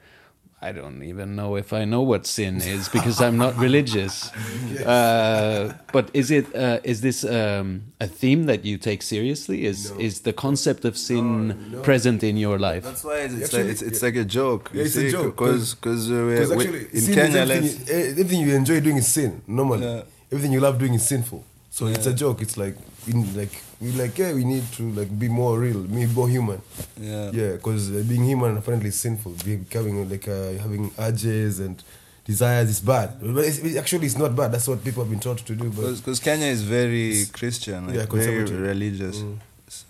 I 0.62 0.72
don't 0.72 1.02
even 1.02 1.36
know 1.36 1.56
if 1.56 1.72
I 1.74 1.84
know 1.84 2.00
what 2.00 2.26
sin 2.26 2.56
is 2.62 2.88
because 2.88 3.20
I'm 3.20 3.36
not 3.36 3.56
religious. 3.58 4.30
Uh, 4.86 5.72
but 5.92 6.10
is 6.14 6.30
it 6.30 6.46
uh, 6.54 6.78
is 6.84 7.00
this 7.00 7.24
um, 7.24 7.82
a 8.00 8.06
theme 8.06 8.44
that 8.46 8.64
you 8.64 8.76
take 8.78 9.02
seriously? 9.02 9.64
Is 9.64 9.90
is 9.98 10.20
the 10.20 10.32
concept 10.32 10.84
of 10.84 10.96
sin 10.96 11.80
present 11.82 12.22
in 12.22 12.36
your 12.36 12.58
life? 12.58 12.84
That's 12.84 13.02
why 13.02 13.16
it's, 13.24 13.34
it's 13.34 13.44
Actually, 13.44 13.62
like 13.64 13.72
it's, 13.72 13.82
it's 13.82 14.02
like 14.02 14.16
a 14.16 14.24
joke. 14.24 14.70
Yeah, 14.72 14.80
you 14.80 14.86
it's 14.86 14.96
a 14.96 15.10
joke, 15.10 15.36
because 15.36 15.74
because 15.74 16.10
uh, 16.10 16.14
Because 16.30 16.52
actually, 16.52 16.80
in 16.92 17.00
sin 17.00 17.14
Kenya, 17.14 17.38
everything, 17.40 17.64
you, 17.64 18.12
everything 18.20 18.40
you 18.46 18.54
enjoy 18.54 18.80
doing 18.80 18.98
is 18.98 19.08
sin. 19.08 19.42
Normally, 19.46 19.86
Yeah. 19.86 20.02
everything 20.30 20.52
you 20.52 20.60
love 20.60 20.78
doing 20.78 20.94
is 20.94 21.04
sinful. 21.08 21.42
So 21.70 21.86
it's 21.88 22.06
a 22.06 22.14
joke. 22.14 22.42
It's 22.42 22.56
like 22.56 22.76
we 23.06 23.12
like 23.40 23.62
we 23.80 23.92
like 23.92 24.18
yeah 24.18 24.32
we 24.32 24.44
need 24.44 24.64
to 24.72 24.90
like 24.92 25.16
be 25.18 25.28
more 25.28 25.58
real, 25.58 25.82
be 25.82 26.06
more 26.06 26.28
human. 26.28 26.60
Yeah. 27.00 27.30
Yeah, 27.32 27.52
because 27.52 27.90
uh, 27.90 28.04
being 28.08 28.24
human 28.24 28.56
apparently 28.56 28.88
is 28.88 28.98
sinful. 29.00 29.32
Becoming 29.44 30.08
like 30.10 30.26
uh, 30.28 30.52
having 30.54 30.90
urges 30.98 31.60
and 31.60 31.82
desires 32.24 32.68
is 32.68 32.80
bad. 32.80 33.18
But 33.20 33.44
it's, 33.44 33.58
it 33.58 33.76
actually 33.76 34.06
it's 34.06 34.18
not 34.18 34.34
bad. 34.34 34.52
That's 34.52 34.68
what 34.68 34.82
people 34.84 35.02
have 35.04 35.10
been 35.10 35.20
taught 35.20 35.38
to 35.38 35.54
do. 35.54 35.70
But 35.70 35.96
because 35.96 36.20
Kenya 36.20 36.46
is 36.46 36.62
very 36.62 37.24
Christian, 37.32 37.86
like 37.86 37.94
Yeah, 37.94 38.06
very 38.06 38.08
conservative. 38.08 38.58
Mm. 38.60 38.66
religious, 38.66 39.24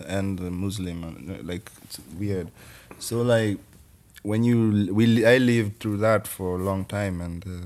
and 0.07 0.39
uh, 0.39 0.43
Muslim, 0.43 1.03
and, 1.03 1.47
like 1.47 1.69
it's 1.83 1.99
weird. 2.19 2.49
So 2.99 3.21
like 3.21 3.57
when 4.23 4.43
you 4.43 4.93
we 4.93 5.25
I 5.25 5.37
lived 5.37 5.79
through 5.79 5.97
that 5.97 6.27
for 6.27 6.59
a 6.59 6.63
long 6.63 6.85
time, 6.85 7.21
and 7.21 7.43
uh, 7.45 7.65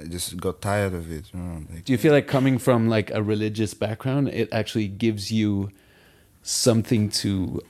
I 0.00 0.04
just 0.04 0.36
got 0.36 0.60
tired 0.60 0.94
of 0.94 1.10
it. 1.10 1.24
You 1.32 1.40
know, 1.40 1.62
like, 1.70 1.84
Do 1.84 1.92
you 1.92 1.98
feel 1.98 2.12
like 2.12 2.28
coming 2.28 2.58
from 2.58 2.88
like 2.88 3.10
a 3.10 3.22
religious 3.22 3.74
background, 3.74 4.28
it 4.28 4.48
actually 4.52 4.88
gives 4.88 5.32
you 5.32 5.70
something 6.42 7.10
to, 7.10 7.60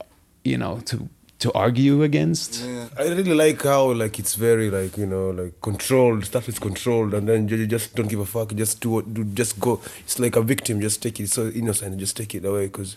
you 0.44 0.58
know, 0.58 0.80
to 0.87 1.08
to 1.38 1.52
argue 1.52 2.02
against? 2.02 2.64
I 2.99 3.04
really 3.04 3.32
like 3.32 3.62
how 3.62 3.92
like 3.92 4.18
it's 4.18 4.35
very 4.35 4.70
like 4.70 4.97
you 4.99 5.06
know 5.06 5.30
like 5.30 5.61
controlled 5.61 6.25
stuff 6.25 6.49
is 6.49 6.58
controlled 6.58 7.14
and 7.14 7.28
then 7.28 7.49
you 7.49 7.56
you 7.56 7.66
just 7.66 7.94
don't 7.94 8.08
give 8.08 8.20
a 8.20 8.26
fuck. 8.26 8.54
Just 8.54 8.80
do 8.80 8.90
what 8.90 9.14
do 9.14 9.25
just 9.25 9.58
go. 9.61 9.80
It's 10.00 10.18
like 10.18 10.37
a 10.37 10.42
victim. 10.42 10.80
Just 10.80 11.02
take 11.02 11.20
it. 11.20 11.25
It's 11.25 11.35
so 11.35 11.49
innocent. 11.49 11.97
Just 11.99 12.16
take 12.16 12.35
it 12.35 12.44
away 12.44 12.66
because 12.66 12.97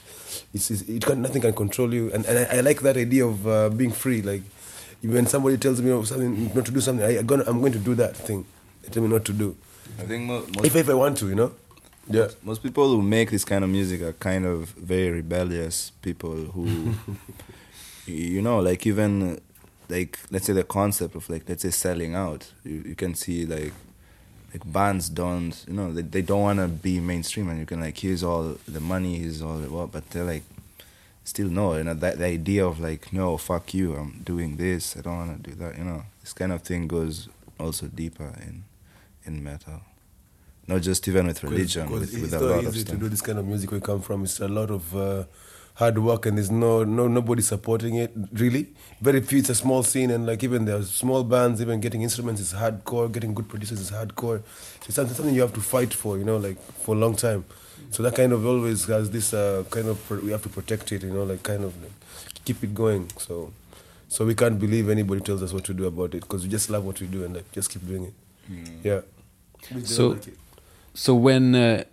it's, 0.53 0.71
it's 0.71 0.81
it 0.81 1.05
can 1.05 1.21
nothing 1.21 1.41
can 1.41 1.53
control 1.53 1.93
you. 1.93 2.11
And 2.11 2.25
and 2.25 2.39
I, 2.39 2.57
I 2.57 2.61
like 2.61 2.81
that 2.81 2.97
idea 2.97 3.25
of 3.25 3.47
uh, 3.47 3.69
being 3.69 3.91
free. 3.91 4.21
Like 4.21 4.41
when 5.03 5.27
somebody 5.27 5.57
tells 5.57 5.81
me 5.81 5.89
something 6.05 6.51
not 6.53 6.65
to 6.65 6.71
do 6.71 6.81
something, 6.81 7.05
I, 7.05 7.21
gonna 7.21 7.43
I'm 7.47 7.59
going 7.59 7.73
to 7.73 7.79
do 7.79 7.95
that 7.95 8.17
thing. 8.17 8.45
They 8.81 8.89
tell 8.89 9.03
me 9.03 9.09
not 9.09 9.25
to 9.25 9.33
do. 9.33 9.55
I 9.99 10.03
think 10.03 10.23
mo- 10.25 10.45
most 10.55 10.65
If 10.65 10.75
if 10.75 10.89
I 10.89 10.93
want 10.93 11.17
to, 11.19 11.29
you 11.29 11.35
know. 11.35 11.51
Yeah. 12.09 12.27
most 12.43 12.63
people 12.63 12.89
who 12.89 13.01
make 13.01 13.29
this 13.31 13.45
kind 13.45 13.63
of 13.63 13.69
music 13.69 14.01
are 14.01 14.13
kind 14.13 14.45
of 14.45 14.69
very 14.69 15.11
rebellious 15.11 15.91
people 16.01 16.35
who 16.35 16.93
you 18.07 18.41
know 18.41 18.59
like 18.59 18.85
even 18.87 19.39
like 19.87 20.17
let's 20.31 20.45
say 20.47 20.53
the 20.53 20.63
concept 20.63 21.15
of 21.15 21.29
like 21.29 21.47
let's 21.47 21.61
say 21.61 21.69
selling 21.69 22.15
out 22.15 22.51
you, 22.65 22.83
you 22.87 22.95
can 22.95 23.13
see 23.13 23.45
like 23.45 23.71
like 24.51 24.63
bands 24.73 25.09
don't 25.09 25.63
you 25.67 25.73
know 25.73 25.93
they, 25.93 26.01
they 26.01 26.21
don't 26.23 26.41
want 26.41 26.59
to 26.59 26.67
be 26.67 26.99
mainstream 26.99 27.47
and 27.49 27.59
you 27.59 27.65
can 27.65 27.79
like 27.79 27.97
here's 27.97 28.23
all 28.23 28.57
the 28.67 28.79
money 28.81 29.19
here's 29.19 29.41
all 29.41 29.57
the 29.59 29.69
what 29.69 29.91
but 29.91 30.09
they're 30.09 30.25
like 30.25 30.43
still 31.23 31.47
no 31.47 31.75
you 31.77 31.83
know 31.83 31.93
that 31.93 32.17
the 32.17 32.25
idea 32.25 32.65
of 32.65 32.79
like 32.79 33.13
no 33.13 33.37
fuck 33.37 33.73
you 33.73 33.95
i'm 33.95 34.21
doing 34.25 34.57
this 34.57 34.97
i 34.97 35.01
don't 35.01 35.17
want 35.17 35.43
to 35.43 35.49
do 35.51 35.55
that 35.55 35.77
you 35.77 35.83
know 35.83 36.03
this 36.21 36.33
kind 36.33 36.51
of 36.51 36.61
thing 36.63 36.87
goes 36.87 37.29
also 37.59 37.85
deeper 37.87 38.33
in 38.41 38.63
in 39.25 39.43
metal 39.43 39.81
not 40.67 40.81
just 40.81 41.07
even 41.07 41.27
with 41.27 41.43
religion 41.43 41.85
Because 41.87 41.99
with, 42.01 42.13
it's 42.13 42.21
with 42.21 42.33
a 42.33 42.45
lot 42.45 42.65
of 42.65 42.75
easy 42.75 42.83
to 42.83 42.89
stuff 42.89 42.99
do 42.99 43.09
this 43.09 43.21
kind 43.21 43.39
of 43.39 43.45
music 43.45 43.71
we 43.71 43.79
come 43.79 44.01
from. 44.01 44.23
It's 44.23 44.39
a 44.39 44.47
lot 44.47 44.69
of 44.69 44.95
uh, 44.95 45.23
hard 45.75 45.97
work 45.97 46.25
and 46.25 46.37
there's 46.37 46.51
no 46.51 46.83
no 46.83 47.07
nobody 47.07 47.41
supporting 47.41 47.95
it 47.95 48.11
really. 48.33 48.67
Very 49.01 49.21
few. 49.21 49.39
It's 49.39 49.49
a 49.49 49.55
small 49.55 49.83
scene 49.83 50.11
and 50.11 50.25
like 50.25 50.43
even 50.43 50.65
there's 50.65 50.91
small 50.91 51.23
bands. 51.23 51.61
Even 51.61 51.79
getting 51.79 52.03
instruments 52.03 52.41
is 52.41 52.53
hardcore. 52.53 53.11
Getting 53.11 53.33
good 53.33 53.49
producers 53.49 53.79
is 53.79 53.91
hardcore. 53.91 54.41
So 54.43 54.85
it's 54.87 54.95
something, 54.95 55.15
something 55.15 55.35
you 55.35 55.41
have 55.41 55.53
to 55.53 55.61
fight 55.61 55.93
for. 55.93 56.17
You 56.17 56.23
know, 56.23 56.37
like 56.37 56.61
for 56.83 56.95
a 56.95 56.97
long 56.97 57.15
time. 57.15 57.45
So 57.89 58.03
that 58.03 58.15
kind 58.15 58.31
of 58.31 58.45
always 58.45 58.85
has 58.85 59.09
this 59.09 59.33
uh, 59.33 59.63
kind 59.69 59.87
of 59.87 60.23
we 60.23 60.31
have 60.31 60.43
to 60.43 60.49
protect 60.49 60.91
it. 60.91 61.03
You 61.03 61.11
know, 61.11 61.23
like 61.23 61.43
kind 61.43 61.63
of 61.63 61.81
like, 61.81 61.91
keep 62.45 62.63
it 62.63 62.73
going. 62.73 63.09
So 63.17 63.51
so 64.07 64.25
we 64.25 64.35
can't 64.35 64.59
believe 64.59 64.89
anybody 64.89 65.21
tells 65.21 65.41
us 65.41 65.53
what 65.53 65.63
to 65.65 65.73
do 65.73 65.85
about 65.85 66.13
it 66.13 66.21
because 66.21 66.43
we 66.43 66.49
just 66.49 66.69
love 66.69 66.85
what 66.85 66.99
we 66.99 67.07
do 67.07 67.23
and 67.23 67.35
like 67.35 67.51
just 67.51 67.69
keep 67.69 67.87
doing 67.87 68.03
it. 68.05 68.13
Yeah. 68.83 69.01
We 69.73 69.83
So- 69.85 70.09
like. 70.09 70.37
So 70.93 71.15
when, 71.15 71.55
uh, 71.55 71.83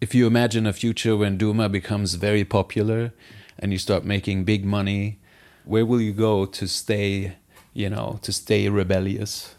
if 0.00 0.14
you 0.14 0.26
imagine 0.26 0.66
a 0.66 0.72
future 0.72 1.14
when 1.16 1.36
Duma 1.36 1.68
becomes 1.68 2.14
very 2.14 2.44
popular, 2.44 3.12
and 3.58 3.70
you 3.72 3.78
start 3.78 4.02
making 4.04 4.44
big 4.44 4.64
money, 4.64 5.18
where 5.64 5.84
will 5.84 6.00
you 6.00 6.12
go 6.12 6.46
to 6.46 6.66
stay? 6.66 7.36
You 7.74 7.90
know, 7.90 8.18
to 8.22 8.32
stay 8.32 8.68
rebellious. 8.68 9.54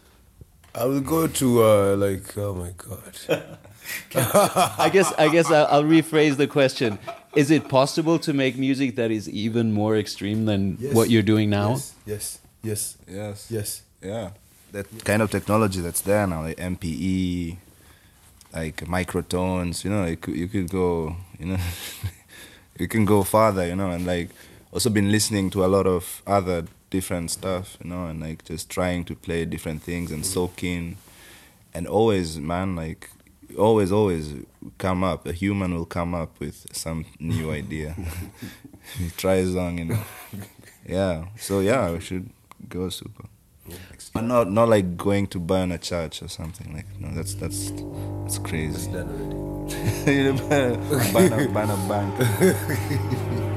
I 0.74 0.84
will 0.84 1.00
go 1.00 1.26
to 1.26 1.62
uh, 1.64 1.96
like 1.96 2.36
oh 2.36 2.54
my 2.54 2.72
god. 2.76 3.14
I 4.14 4.90
guess 4.92 5.12
I 5.18 5.28
guess 5.28 5.50
I'll, 5.50 5.66
I'll 5.66 5.84
rephrase 5.84 6.36
the 6.36 6.46
question: 6.46 6.98
Is 7.36 7.50
it 7.50 7.68
possible 7.68 8.18
to 8.20 8.32
make 8.32 8.58
music 8.58 8.96
that 8.96 9.10
is 9.10 9.28
even 9.28 9.72
more 9.72 9.96
extreme 9.96 10.44
than 10.46 10.76
Yes. 10.80 10.94
what 10.94 11.08
you're 11.10 11.22
doing 11.22 11.50
now? 11.50 11.70
Yes, 11.70 11.94
yes, 12.06 12.38
yes, 12.62 12.96
yes 13.08 13.46
yes. 13.50 13.82
Yeah, 14.02 14.30
that 14.72 15.04
kind 15.04 15.22
of 15.22 15.30
technology 15.30 15.80
that's 15.80 16.00
there 16.00 16.26
now, 16.26 16.42
like 16.42 16.56
MPE, 16.56 17.56
like 18.52 18.76
microtones. 18.84 19.84
You 19.84 19.90
know, 19.90 20.06
you 20.06 20.16
could, 20.16 20.34
you 20.34 20.48
could 20.48 20.70
go, 20.70 21.16
you 21.38 21.46
know, 21.46 21.58
you 22.78 22.88
can 22.88 23.04
go 23.04 23.22
farther. 23.22 23.66
You 23.66 23.76
know, 23.76 23.90
and 23.90 24.06
like 24.06 24.30
also 24.72 24.90
been 24.90 25.10
listening 25.10 25.50
to 25.50 25.64
a 25.64 25.68
lot 25.68 25.86
of 25.86 26.22
other 26.26 26.64
different 26.90 27.30
stuff. 27.30 27.76
You 27.82 27.90
know, 27.90 28.06
and 28.06 28.20
like 28.20 28.44
just 28.44 28.70
trying 28.70 29.04
to 29.04 29.14
play 29.14 29.44
different 29.44 29.82
things 29.82 30.10
and 30.10 30.24
soak 30.26 30.64
in, 30.64 30.96
and 31.74 31.86
always, 31.86 32.38
man, 32.38 32.74
like 32.74 33.10
always, 33.58 33.92
always 33.92 34.34
come 34.78 35.04
up. 35.04 35.26
A 35.26 35.32
human 35.32 35.74
will 35.74 35.86
come 35.86 36.14
up 36.14 36.40
with 36.40 36.66
some 36.72 37.04
new 37.20 37.52
idea. 37.52 37.94
try 39.16 39.34
a 39.34 39.46
song, 39.46 39.80
and 39.80 39.98
yeah. 40.86 41.26
So 41.36 41.60
yeah, 41.60 41.92
we 41.92 42.00
should 42.00 42.30
go 42.68 42.88
super. 42.88 43.28
But 44.12 44.24
not 44.24 44.50
not 44.50 44.68
like 44.68 44.96
going 44.96 45.26
to 45.28 45.38
burn 45.38 45.72
a 45.72 45.78
church 45.78 46.22
or 46.22 46.28
something 46.28 46.74
like 46.74 46.86
no 47.00 47.08
that's 47.14 47.34
that's 47.34 47.70
that's 48.22 48.38
crazy. 48.38 48.90
Done 48.92 49.08
already. 49.08 49.42
Burn, 51.12 51.32
a, 51.32 51.48
burn 51.48 51.70
a 51.70 51.76
bank. 51.88 53.48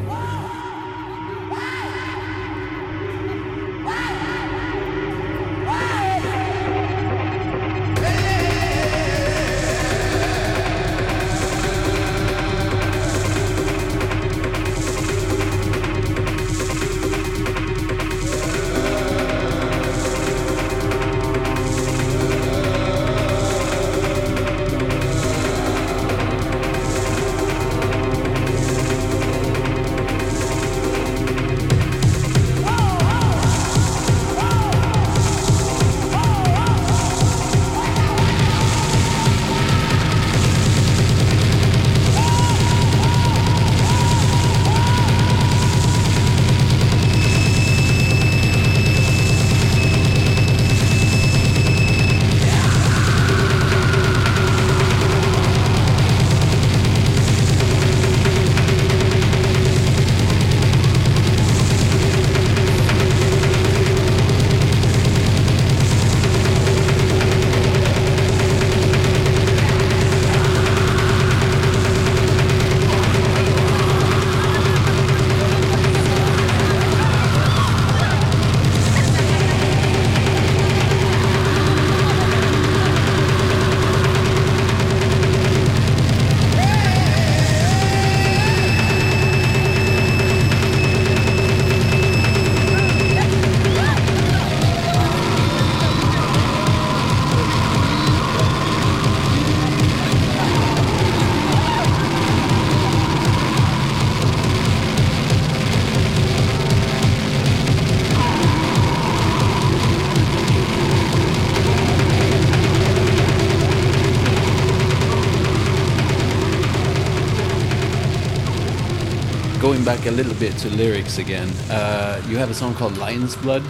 a 120.08 120.12
little 120.12 120.34
bit 120.36 120.56
to 120.58 120.70
lyrics 120.70 121.18
again, 121.18 121.50
uh, 121.70 122.22
you 122.28 122.38
have 122.38 122.50
a 122.50 122.54
song 122.54 122.74
called 122.76 122.98
Lion's 122.98 123.36
Blood, 123.36 123.64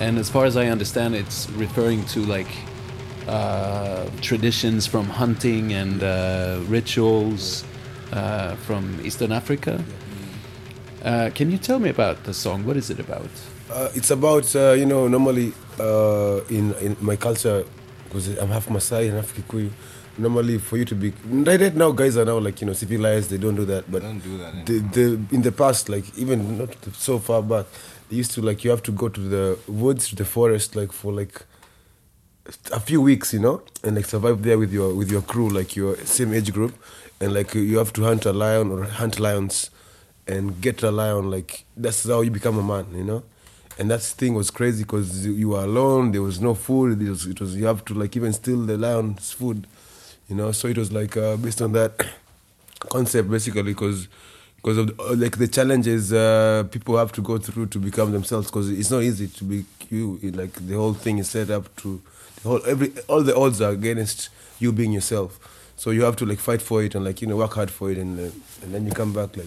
and 0.00 0.18
as 0.18 0.28
far 0.28 0.44
as 0.44 0.56
I 0.56 0.66
understand, 0.66 1.14
it's 1.14 1.48
referring 1.50 2.04
to 2.06 2.20
like 2.20 2.48
uh, 3.28 4.08
traditions 4.20 4.86
from 4.86 5.06
hunting 5.06 5.72
and 5.72 6.02
uh, 6.02 6.60
rituals 6.66 7.64
uh, 8.12 8.56
from 8.56 9.00
Eastern 9.04 9.30
Africa. 9.30 9.84
Uh, 11.04 11.30
can 11.34 11.50
you 11.50 11.58
tell 11.58 11.78
me 11.78 11.90
about 11.90 12.24
the 12.24 12.34
song? 12.34 12.64
What 12.64 12.76
is 12.76 12.90
it 12.90 12.98
about? 12.98 13.30
Uh, 13.70 13.88
it's 13.94 14.10
about 14.10 14.52
you 14.54 14.86
know 14.86 15.06
normally 15.08 15.52
in 16.50 16.74
in 16.80 16.96
my 17.00 17.16
culture, 17.16 17.64
because 18.04 18.28
I'm 18.38 18.48
half 18.48 18.68
Masai 18.68 19.08
and 19.08 19.16
half 19.16 19.34
Kikuyu. 19.34 19.70
Normally, 20.18 20.58
for 20.58 20.76
you 20.76 20.84
to 20.84 20.94
be 20.94 21.12
right, 21.26 21.60
right 21.60 21.74
now, 21.74 21.90
guys 21.90 22.16
are 22.16 22.24
now 22.24 22.38
like 22.38 22.60
you 22.60 22.66
know 22.66 22.74
civilized. 22.74 23.30
They 23.30 23.38
don't 23.38 23.54
do 23.56 23.64
that, 23.64 23.90
but 23.90 24.02
Don't 24.02 24.18
do 24.20 24.36
that 24.38 24.66
The, 24.66 24.78
the 24.80 25.04
in 25.34 25.42
the 25.42 25.52
past, 25.52 25.88
like 25.88 26.04
even 26.18 26.58
not 26.58 26.74
so 26.94 27.18
far 27.18 27.42
back, 27.42 27.66
they 28.10 28.16
used 28.16 28.32
to 28.32 28.42
like 28.42 28.62
you 28.64 28.70
have 28.70 28.82
to 28.84 28.92
go 28.92 29.08
to 29.08 29.20
the 29.20 29.58
woods, 29.66 30.08
to 30.10 30.16
the 30.16 30.24
forest, 30.26 30.76
like 30.76 30.92
for 30.92 31.12
like 31.12 31.42
a 32.72 32.80
few 32.80 33.00
weeks, 33.00 33.32
you 33.32 33.38
know, 33.38 33.62
and 33.82 33.96
like 33.96 34.04
survive 34.04 34.42
there 34.42 34.58
with 34.58 34.72
your 34.72 34.94
with 34.94 35.10
your 35.10 35.22
crew, 35.22 35.48
like 35.48 35.76
your 35.76 35.96
same 36.04 36.34
age 36.34 36.52
group, 36.52 36.74
and 37.20 37.32
like 37.32 37.54
you 37.54 37.78
have 37.78 37.92
to 37.94 38.02
hunt 38.02 38.26
a 38.26 38.32
lion 38.32 38.70
or 38.70 38.84
hunt 38.84 39.18
lions, 39.18 39.70
and 40.26 40.60
get 40.60 40.82
a 40.82 40.90
lion. 40.90 41.30
Like 41.30 41.64
that's 41.76 42.06
how 42.06 42.20
you 42.20 42.30
become 42.30 42.58
a 42.58 42.62
man, 42.62 42.86
you 42.94 43.04
know. 43.04 43.22
And 43.78 43.90
that 43.90 44.02
thing 44.02 44.34
was 44.34 44.50
crazy 44.50 44.84
because 44.84 45.26
you 45.26 45.48
were 45.50 45.64
alone. 45.64 46.12
There 46.12 46.20
was 46.22 46.38
no 46.40 46.54
food. 46.54 47.00
It 47.00 47.08
was, 47.08 47.26
it 47.26 47.40
was 47.40 47.56
you 47.56 47.64
have 47.64 47.82
to 47.86 47.94
like 47.94 48.14
even 48.14 48.32
steal 48.34 48.58
the 48.66 48.76
lion's 48.76 49.32
food, 49.32 49.66
you 50.28 50.36
know. 50.36 50.52
So 50.52 50.68
it 50.68 50.78
was 50.78 50.92
like 50.92 51.16
uh, 51.16 51.36
based 51.36 51.62
on 51.62 51.72
that 51.72 52.06
concept 52.90 53.30
basically 53.30 53.62
because 53.62 54.08
because 54.56 54.78
of 54.78 54.86
the, 54.96 55.02
uh, 55.02 55.14
like 55.16 55.38
the 55.38 55.48
challenges 55.48 56.12
uh, 56.12 56.64
people 56.70 56.96
have 56.96 57.12
to 57.12 57.20
go 57.20 57.38
through 57.38 57.66
to 57.66 57.78
become 57.78 58.12
themselves 58.12 58.46
because 58.48 58.70
it's 58.70 58.90
not 58.90 59.02
easy 59.02 59.26
to 59.28 59.44
be 59.44 59.64
you 59.90 60.18
It, 60.22 60.36
like 60.36 60.52
the 60.66 60.74
whole 60.74 60.94
thing 60.94 61.18
is 61.18 61.28
set 61.30 61.50
up 61.50 61.74
to 61.76 62.00
the 62.42 62.48
whole 62.48 62.60
every 62.66 62.92
all 63.08 63.22
the 63.22 63.36
odds 63.36 63.60
are 63.60 63.70
against 63.72 64.30
you 64.58 64.72
being 64.72 64.92
yourself 64.92 65.38
so 65.76 65.90
you 65.90 66.02
have 66.04 66.16
to 66.16 66.26
like 66.26 66.38
fight 66.38 66.62
for 66.62 66.82
it 66.82 66.94
and 66.94 67.04
like 67.04 67.20
you 67.20 67.26
know 67.28 67.36
work 67.36 67.54
hard 67.54 67.70
for 67.70 67.90
it 67.90 67.98
and 67.98 68.18
uh, 68.18 68.30
and 68.62 68.72
then 68.74 68.86
you 68.86 68.92
come 68.92 69.12
back 69.12 69.36
like 69.36 69.46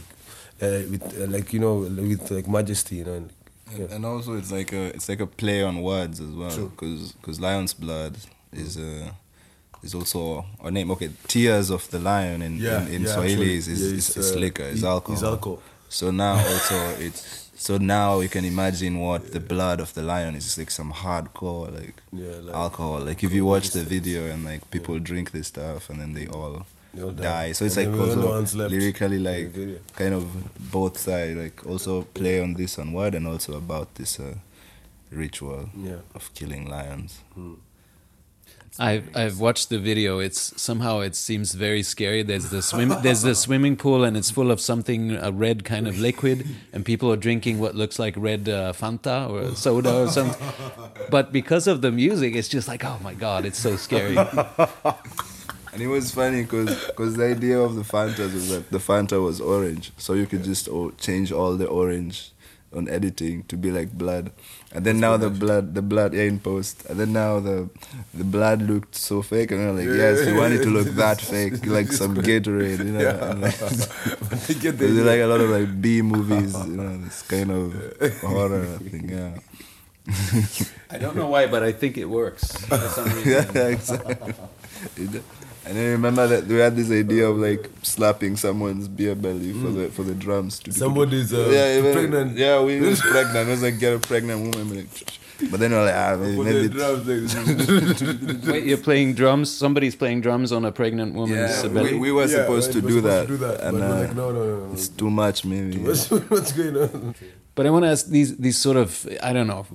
uh, 0.62 0.84
with 0.92 1.04
uh, 1.20 1.28
like 1.28 1.52
you 1.54 1.60
know 1.60 1.76
with 1.80 2.30
like 2.32 2.48
majesty 2.48 2.98
you 2.98 3.06
know 3.06 3.14
and, 3.14 3.30
And, 3.74 3.90
and 3.92 4.06
also, 4.06 4.38
it's 4.38 4.52
like 4.52 4.72
a 4.74 4.94
it's 4.96 5.10
like 5.10 5.20
a 5.24 5.28
play 5.28 5.64
on 5.64 5.82
words 5.82 6.20
as 6.20 6.30
well, 6.30 6.52
True. 6.52 6.72
because 6.76 7.40
lion's 7.40 7.74
blood 7.74 8.16
is 8.54 8.78
uh, 8.78 9.10
is 9.86 9.94
also 9.96 10.46
our 10.62 10.72
name. 10.72 10.92
Okay, 10.92 11.10
tears 11.28 11.70
of 11.70 11.90
the 11.92 12.00
lion 12.00 12.42
in 12.42 12.54
Yeah, 12.58 12.82
in, 12.86 12.94
in 12.96 13.02
yeah, 13.04 13.14
Swahili 13.14 13.56
is 13.58 13.68
is, 13.68 13.82
Yeah, 13.82 13.98
it's, 13.98 14.18
is 14.18 14.36
uh, 14.36 14.40
liquor, 14.40 14.64
is 14.64 14.84
alcohol. 14.84 15.14
it's 15.16 15.24
alcohol. 15.24 15.60
So 15.90 16.12
now 16.12 16.34
also 16.54 16.78
it's 17.08 17.22
so 17.58 17.78
now 17.78 18.20
you 18.20 18.30
can 18.36 18.44
imagine 18.46 19.00
what 19.00 19.22
the 19.32 19.40
blood 19.40 19.80
of 19.80 19.94
the 19.94 20.02
lion 20.04 20.36
is. 20.36 20.46
It's 20.48 20.58
like 20.58 20.72
some 20.72 20.92
hardcore 21.04 21.68
like, 21.80 21.96
Yeah, 22.12 22.36
like- 22.46 22.56
alcohol. 22.56 23.00
Like 23.10 23.24
if 23.28 23.32
you 23.38 23.46
watch 23.46 23.68
the 23.78 23.84
video 23.96 24.26
and 24.32 24.44
like 24.44 24.62
people 24.72 25.00
drink 25.00 25.32
this 25.32 25.48
stuff 25.48 25.90
and 25.90 26.00
then 26.02 26.14
they 26.14 26.28
all. 26.28 26.66
Die. 26.96 27.52
so 27.52 27.66
it's 27.66 27.76
And 27.78 27.92
like 27.92 28.18
no 28.18 28.32
also 28.34 28.70
lyrically 28.70 29.20
like 29.20 29.54
kind 30.02 30.14
of 30.14 30.24
both 30.72 30.96
sides 30.98 31.36
like 31.44 31.58
also 31.72 32.04
play 32.20 32.40
on 32.40 32.54
this 32.54 32.80
on 32.80 32.94
word 32.94 33.14
and 33.16 33.28
also 33.28 33.52
about 33.58 33.88
this 33.96 34.18
uh, 34.18 34.36
ritual 35.12 35.70
Yeah. 35.90 36.00
of 36.18 36.34
killing 36.34 36.70
lions 36.70 37.20
I've 38.78 39.16
I've 39.16 39.40
watched 39.40 39.70
the 39.70 39.80
video. 39.80 40.20
It's 40.20 40.62
somehow 40.62 41.00
it 41.00 41.16
seems 41.16 41.54
very 41.54 41.82
scary. 41.82 42.24
There's 42.24 42.50
the 42.50 42.62
swim 42.62 42.90
there's 43.02 43.22
the 43.22 43.36
swimming 43.36 43.78
pool 43.78 44.04
and 44.04 44.18
it's 44.18 44.30
full 44.30 44.52
of 44.52 44.60
something 44.60 45.12
a 45.16 45.32
red 45.32 45.64
kind 45.64 45.88
of 45.88 45.98
liquid 45.98 46.46
and 46.74 46.84
people 46.84 47.12
are 47.12 47.16
drinking 47.16 47.60
what 47.60 47.76
looks 47.76 48.00
like 48.00 48.16
red 48.18 48.50
uh, 48.50 48.74
Fanta 48.74 49.30
or 49.30 49.56
soda 49.56 50.04
or 50.04 50.08
something. 50.10 50.46
But 51.10 51.32
because 51.32 51.68
of 51.68 51.82
the 51.82 51.92
music, 51.92 52.36
it's 52.36 52.50
just 52.50 52.68
like 52.68 52.84
oh 52.84 53.00
my 53.02 53.14
god, 53.14 53.46
it's 53.46 53.60
so 53.60 53.78
scary. 53.78 54.18
and 55.76 55.82
it 55.82 55.88
was 55.88 56.12
funny 56.12 56.44
because 56.44 57.16
the 57.16 57.26
idea 57.26 57.58
of 57.58 57.76
the 57.76 57.84
Fanta 57.84 58.32
was 58.34 58.50
that 58.50 58.72
the 58.72 58.78
fanta 58.78 59.24
was 59.24 59.40
orange 59.40 59.92
so 59.98 60.14
you 60.14 60.26
could 60.26 60.44
just 60.44 60.68
oh, 60.70 60.92
change 60.92 61.32
all 61.32 61.56
the 61.56 61.68
orange 61.68 62.32
on 62.76 62.88
editing 62.90 63.44
to 63.44 63.58
be 63.58 63.72
like 63.72 63.92
blood. 63.92 64.32
And 64.72 64.86
then 64.86 65.00
now 65.00 65.18
the 65.18 65.30
blood 65.30 65.74
the 65.74 65.82
blood 65.82 66.14
yeah, 66.14 66.24
in 66.24 66.40
post. 66.40 66.86
And 66.90 67.00
then 67.00 67.14
now 67.14 67.40
the 67.40 67.70
the 68.14 68.24
blood 68.24 68.62
looked 68.62 68.96
so 68.96 69.22
fake 69.22 69.52
and 69.52 69.62
I'm 69.62 69.78
like 69.78 69.88
yes 69.88 70.26
we 70.26 70.34
want 70.34 70.54
it 70.54 70.64
to 70.64 70.70
look 70.70 70.88
that 71.04 71.22
fake 71.22 71.66
like 71.66 71.92
some 71.92 72.16
Gatorade 72.16 72.80
you 72.80 72.92
know? 72.92 73.10
And 73.10 73.42
like, 73.42 73.60
But 74.30 74.40
they 74.48 74.54
get 74.56 74.78
the 74.78 74.88
There's 74.88 75.06
like 75.06 75.22
a 75.22 75.28
lot 75.28 75.42
of 75.42 75.50
like 75.50 75.82
B 75.82 76.02
movies, 76.02 76.54
you 76.68 76.76
know, 76.78 76.98
this 76.98 77.22
kind 77.24 77.52
of 77.52 77.74
horror 78.22 78.66
thing, 78.92 79.10
yeah. 79.10 79.40
I 80.90 80.98
don't 80.98 81.16
know 81.16 81.28
why, 81.28 81.48
but 81.48 81.64
I 81.64 81.72
think 81.72 81.98
it 81.98 82.06
works 82.06 82.56
for 82.66 82.78
some 82.78 83.10
yeah, 83.26 83.68
exactly. 83.68 84.34
And 85.68 85.80
I 85.80 85.86
remember 85.98 86.28
that 86.28 86.46
we 86.46 86.56
had 86.58 86.76
this 86.76 86.92
idea 86.92 87.28
of 87.28 87.38
like 87.38 87.70
slapping 87.82 88.36
someone's 88.38 88.88
beer 88.88 89.16
belly 89.16 89.52
for 89.52 89.70
the 89.72 89.88
for 89.90 90.04
the 90.04 90.14
drums. 90.14 90.60
To 90.60 90.72
Somebody's, 90.72 91.34
uh, 91.34 91.50
yeah, 91.52 91.78
even- 91.80 91.94
pregnant. 91.94 92.38
Yeah, 92.38 92.62
we 92.62 92.80
was 92.80 93.02
pregnant. 93.02 93.48
It 93.50 93.52
was 93.52 93.64
like 93.64 93.80
get 93.80 93.94
a 93.96 94.00
pregnant 94.00 94.56
woman. 94.56 94.76
Like, 94.78 95.50
but 95.52 95.60
then 95.60 95.72
we 95.72 95.78
we're 95.78 95.86
like, 95.86 95.96
ah, 95.96 96.16
maybe, 96.18 96.44
maybe 96.44 96.68
the 96.68 96.76
drums, 96.78 98.46
like- 98.46 98.46
Wait, 98.54 98.64
you're 98.66 98.78
playing 98.78 99.16
drums? 99.16 99.52
Somebody's 99.52 99.96
playing 99.96 100.22
drums 100.22 100.52
on 100.52 100.64
a 100.66 100.72
pregnant 100.72 101.14
woman's 101.16 101.64
yeah, 101.64 101.68
belly? 101.68 101.94
we, 101.94 102.00
we 102.00 102.12
were 102.12 102.22
Yeah, 102.22 102.28
supposed 102.46 102.68
right, 102.76 102.82
to 102.82 102.82
we're 102.82 102.90
do 102.90 102.96
supposed 103.02 103.06
that, 103.06 103.22
to 103.22 103.28
do 103.28 103.38
that, 103.38 103.62
and 103.62 103.72
but 103.80 103.82
we're 103.90 103.96
uh, 103.96 104.00
like, 104.02 104.16
no, 104.16 104.32
no, 104.32 104.46
no, 104.46 104.66
no. 104.68 104.74
it's 104.74 104.88
too 104.88 105.10
much, 105.10 105.44
maybe. 105.46 105.78
yeah. 105.78 105.88
What's, 105.88 106.10
what's 106.12 106.52
going 106.54 106.78
on? 106.78 107.16
But 107.56 107.66
I 107.66 107.70
want 107.72 107.84
to 107.86 107.90
ask 107.90 108.06
these 108.08 108.38
these 108.38 108.58
sort 108.58 108.78
of 108.78 109.08
I 109.24 109.34
don't 109.34 109.48
know 109.48 109.66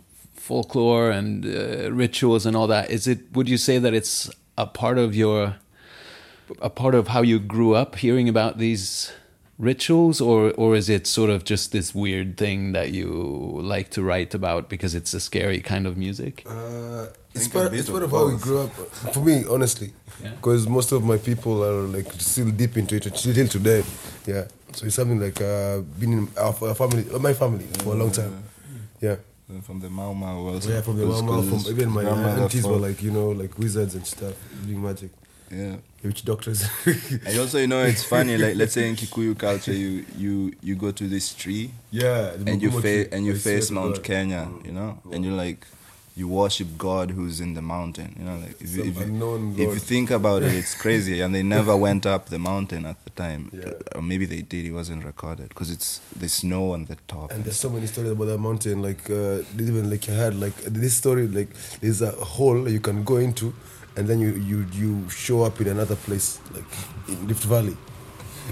folklore 0.51 1.11
and 1.19 1.45
uh, 1.47 1.93
rituals 2.05 2.45
and 2.47 2.55
all 2.57 2.67
that. 2.69 2.91
Is 2.91 3.07
it? 3.07 3.19
Would 3.37 3.49
you 3.49 3.59
say 3.59 3.79
that 3.85 3.95
it's 3.95 4.31
a 4.57 4.67
part 4.67 4.99
of 4.99 5.15
your 5.15 5.41
a 6.61 6.69
part 6.83 6.95
of 6.95 7.09
how 7.15 7.23
you 7.23 7.39
grew 7.39 7.73
up 7.83 7.91
hearing 8.05 8.29
about 8.29 8.59
these 8.59 9.13
rituals, 9.59 10.21
or 10.21 10.53
or 10.63 10.77
is 10.81 10.89
it 10.89 11.07
sort 11.07 11.31
of 11.31 11.45
just 11.53 11.71
this 11.73 11.95
weird 11.95 12.37
thing 12.37 12.73
that 12.73 12.89
you 12.99 13.07
like 13.75 13.89
to 13.91 14.01
write 14.03 14.35
about 14.41 14.69
because 14.69 14.93
it's 14.99 15.15
a 15.15 15.21
scary 15.21 15.61
kind 15.73 15.87
of 15.87 15.97
music? 15.97 16.43
Uh, 16.47 17.07
it's 17.35 17.47
part, 17.49 17.71
bit 17.71 17.79
it's 17.81 17.89
of 17.89 17.95
part 17.95 18.05
of 18.07 18.11
how 18.11 18.27
we 18.27 18.37
grew 18.47 18.59
up. 18.67 18.73
For 19.15 19.23
me, 19.31 19.37
honestly, 19.57 19.89
Yeah. 20.23 20.31
because 20.39 20.67
most 20.69 20.93
of 20.93 21.01
my 21.05 21.19
people 21.19 21.55
are 21.69 21.83
like 21.97 22.11
still 22.19 22.51
deep 22.63 22.77
into 22.77 22.95
it 22.97 23.03
till 23.15 23.49
today. 23.49 23.83
Yeah, 24.27 24.45
so 24.75 24.87
it's 24.87 24.97
something 24.97 25.21
like 25.27 25.39
uh, 25.41 25.81
been 26.01 26.13
in 26.19 26.29
our, 26.37 26.55
our 26.69 26.75
family, 26.75 27.05
uh, 27.15 27.19
my 27.29 27.35
family, 27.35 27.67
for 27.85 27.91
a 27.95 27.99
long 28.03 28.11
time. 28.21 28.33
Yeah, 29.01 29.13
Uh, 29.13 29.17
From 29.63 29.81
the 29.81 29.91
Mau 29.91 30.13
Mau 30.13 30.49
also. 30.49 30.71
yeah, 30.71 30.81
from 30.81 30.97
the 30.97 31.07
mama, 31.07 31.33
cause 31.33 31.65
from 31.65 31.73
even 31.73 31.91
my 31.91 32.05
aunties 32.05 32.67
were 32.67 32.77
like 32.77 33.03
you 33.03 33.11
know 33.11 33.31
like 33.31 33.59
wizards 33.59 33.95
and 33.95 34.07
stuff, 34.07 34.35
doing 34.65 34.83
magic, 34.83 35.11
yeah. 35.51 35.77
witch 36.05 36.25
doctors. 36.25 36.65
And 37.27 37.39
also, 37.39 37.59
you 37.59 37.67
know, 37.67 37.83
it's 37.83 38.05
funny. 38.05 38.37
Like, 38.37 38.57
let's 38.57 38.73
say 38.73 38.89
in 38.89 38.97
Kikuyu 38.97 39.37
culture, 39.37 39.73
you 39.73 40.05
you 40.17 40.53
you 40.63 40.77
go 40.77 40.93
to 40.93 41.09
this 41.09 41.35
tree 41.35 41.71
yeah, 41.91 42.33
the 42.37 42.51
and 42.51 42.63
you 42.63 42.71
face 42.81 43.09
and 43.13 43.27
you 43.27 43.35
face 43.35 43.71
Mount 43.71 43.97
God. 43.97 44.05
Kenya, 44.05 44.49
you 44.65 44.73
know, 44.73 44.99
and 45.13 45.25
you're 45.25 45.35
like 45.35 45.67
you 46.17 46.27
worship 46.29 46.69
God 46.77 47.13
who's 47.13 47.41
in 47.41 47.55
the 47.55 47.63
mountain, 47.63 48.15
you 48.19 48.25
know, 48.25 48.37
like 48.39 48.61
if 48.61 48.77
you, 48.77 48.85
if 48.85 48.97
you, 48.99 49.53
if 49.53 49.59
you 49.59 49.77
think 49.77 50.11
about 50.11 50.43
it, 50.43 50.53
it's 50.53 50.75
crazy, 50.75 51.21
and 51.21 51.35
they 51.35 51.43
never 51.43 51.77
went 51.87 52.05
up 52.05 52.27
the 52.27 52.39
mountain 52.39 52.85
at 52.85 53.03
the 53.05 53.11
time, 53.11 53.51
Yeah. 53.53 53.73
or 53.95 54.03
maybe 54.03 54.27
they 54.27 54.43
did. 54.43 54.67
It 54.67 54.73
wasn't 54.73 55.05
recorded 55.05 55.49
because 55.51 55.71
it's 55.71 56.01
the 56.17 56.29
snow 56.29 56.73
on 56.73 56.87
the 56.87 56.97
top. 57.09 57.31
And 57.33 57.45
there's 57.45 57.57
so 57.59 57.71
many 57.71 57.87
stories 57.87 58.11
about 58.11 58.27
that 58.27 58.39
mountain. 58.39 58.83
Like 58.83 59.09
uh, 59.09 59.43
even 59.59 59.89
like 59.89 60.07
you 60.09 60.15
had 60.15 60.35
like 60.35 60.57
this 60.65 60.95
story. 60.95 61.27
Like 61.29 61.51
there's 61.81 62.03
a 62.03 62.11
hole 62.11 62.69
you 62.69 62.81
can 62.81 63.05
go 63.05 63.17
into, 63.19 63.55
and 63.97 64.07
then 64.09 64.19
you 64.21 64.33
you 64.35 64.67
you 64.73 65.09
show 65.11 65.45
up 65.45 65.61
in 65.61 65.69
another 65.69 65.97
place, 65.97 66.39
like 66.55 66.65
in 67.09 67.27
Rift 67.29 67.45
Valley. 67.45 67.77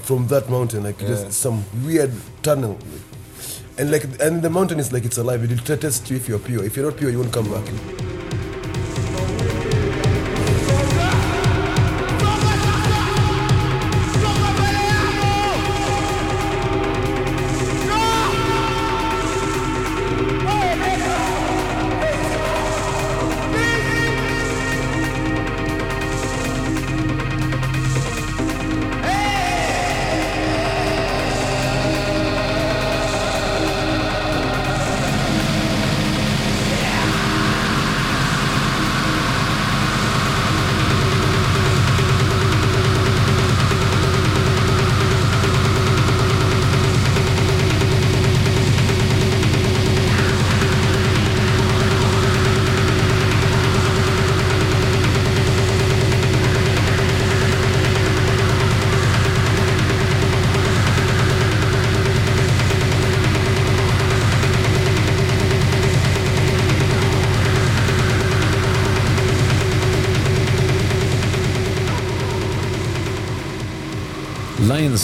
From 0.04 0.28
that 0.28 0.48
mountain, 0.48 0.84
like 0.84 1.00
Yeah. 1.00 1.08
just 1.08 1.32
some 1.32 1.64
weird 1.84 2.12
tunnel. 2.42 2.78
And 3.78 3.92
like 3.92 4.04
and 4.20 4.42
the 4.42 4.50
mountain 4.50 4.80
is 4.80 4.92
like 4.92 5.04
it's 5.04 5.18
alive. 5.18 5.44
It 5.44 5.50
will 5.50 5.76
test 5.76 6.10
you 6.10 6.16
if 6.16 6.28
you're 6.28 6.40
pure. 6.40 6.64
If 6.64 6.76
you're 6.76 6.90
not 6.90 6.98
pure, 6.98 7.10
you 7.10 7.18
won't 7.20 7.32
come 7.32 7.48
back. 7.48 8.07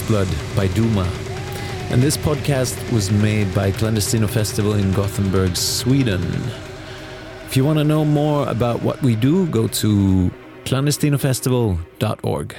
Blood 0.03 0.29
by 0.57 0.69
Duma. 0.69 1.09
And 1.91 2.03
this 2.03 2.17
podcast 2.17 2.77
was 2.93 3.11
made 3.11 3.55
by 3.55 3.71
Clandestino 3.71 4.29
Festival 4.29 4.75
in 4.75 4.93
Gothenburg, 4.93 5.57
Sweden. 5.57 6.23
If 7.47 7.57
you 7.57 7.65
want 7.65 7.79
to 7.79 7.85
know 7.85 8.05
more 8.05 8.49
about 8.49 8.83
what 8.83 9.01
we 9.03 9.17
do, 9.17 9.47
go 9.47 9.69
to 9.69 10.31
clandestinofestival.org. 10.65 12.57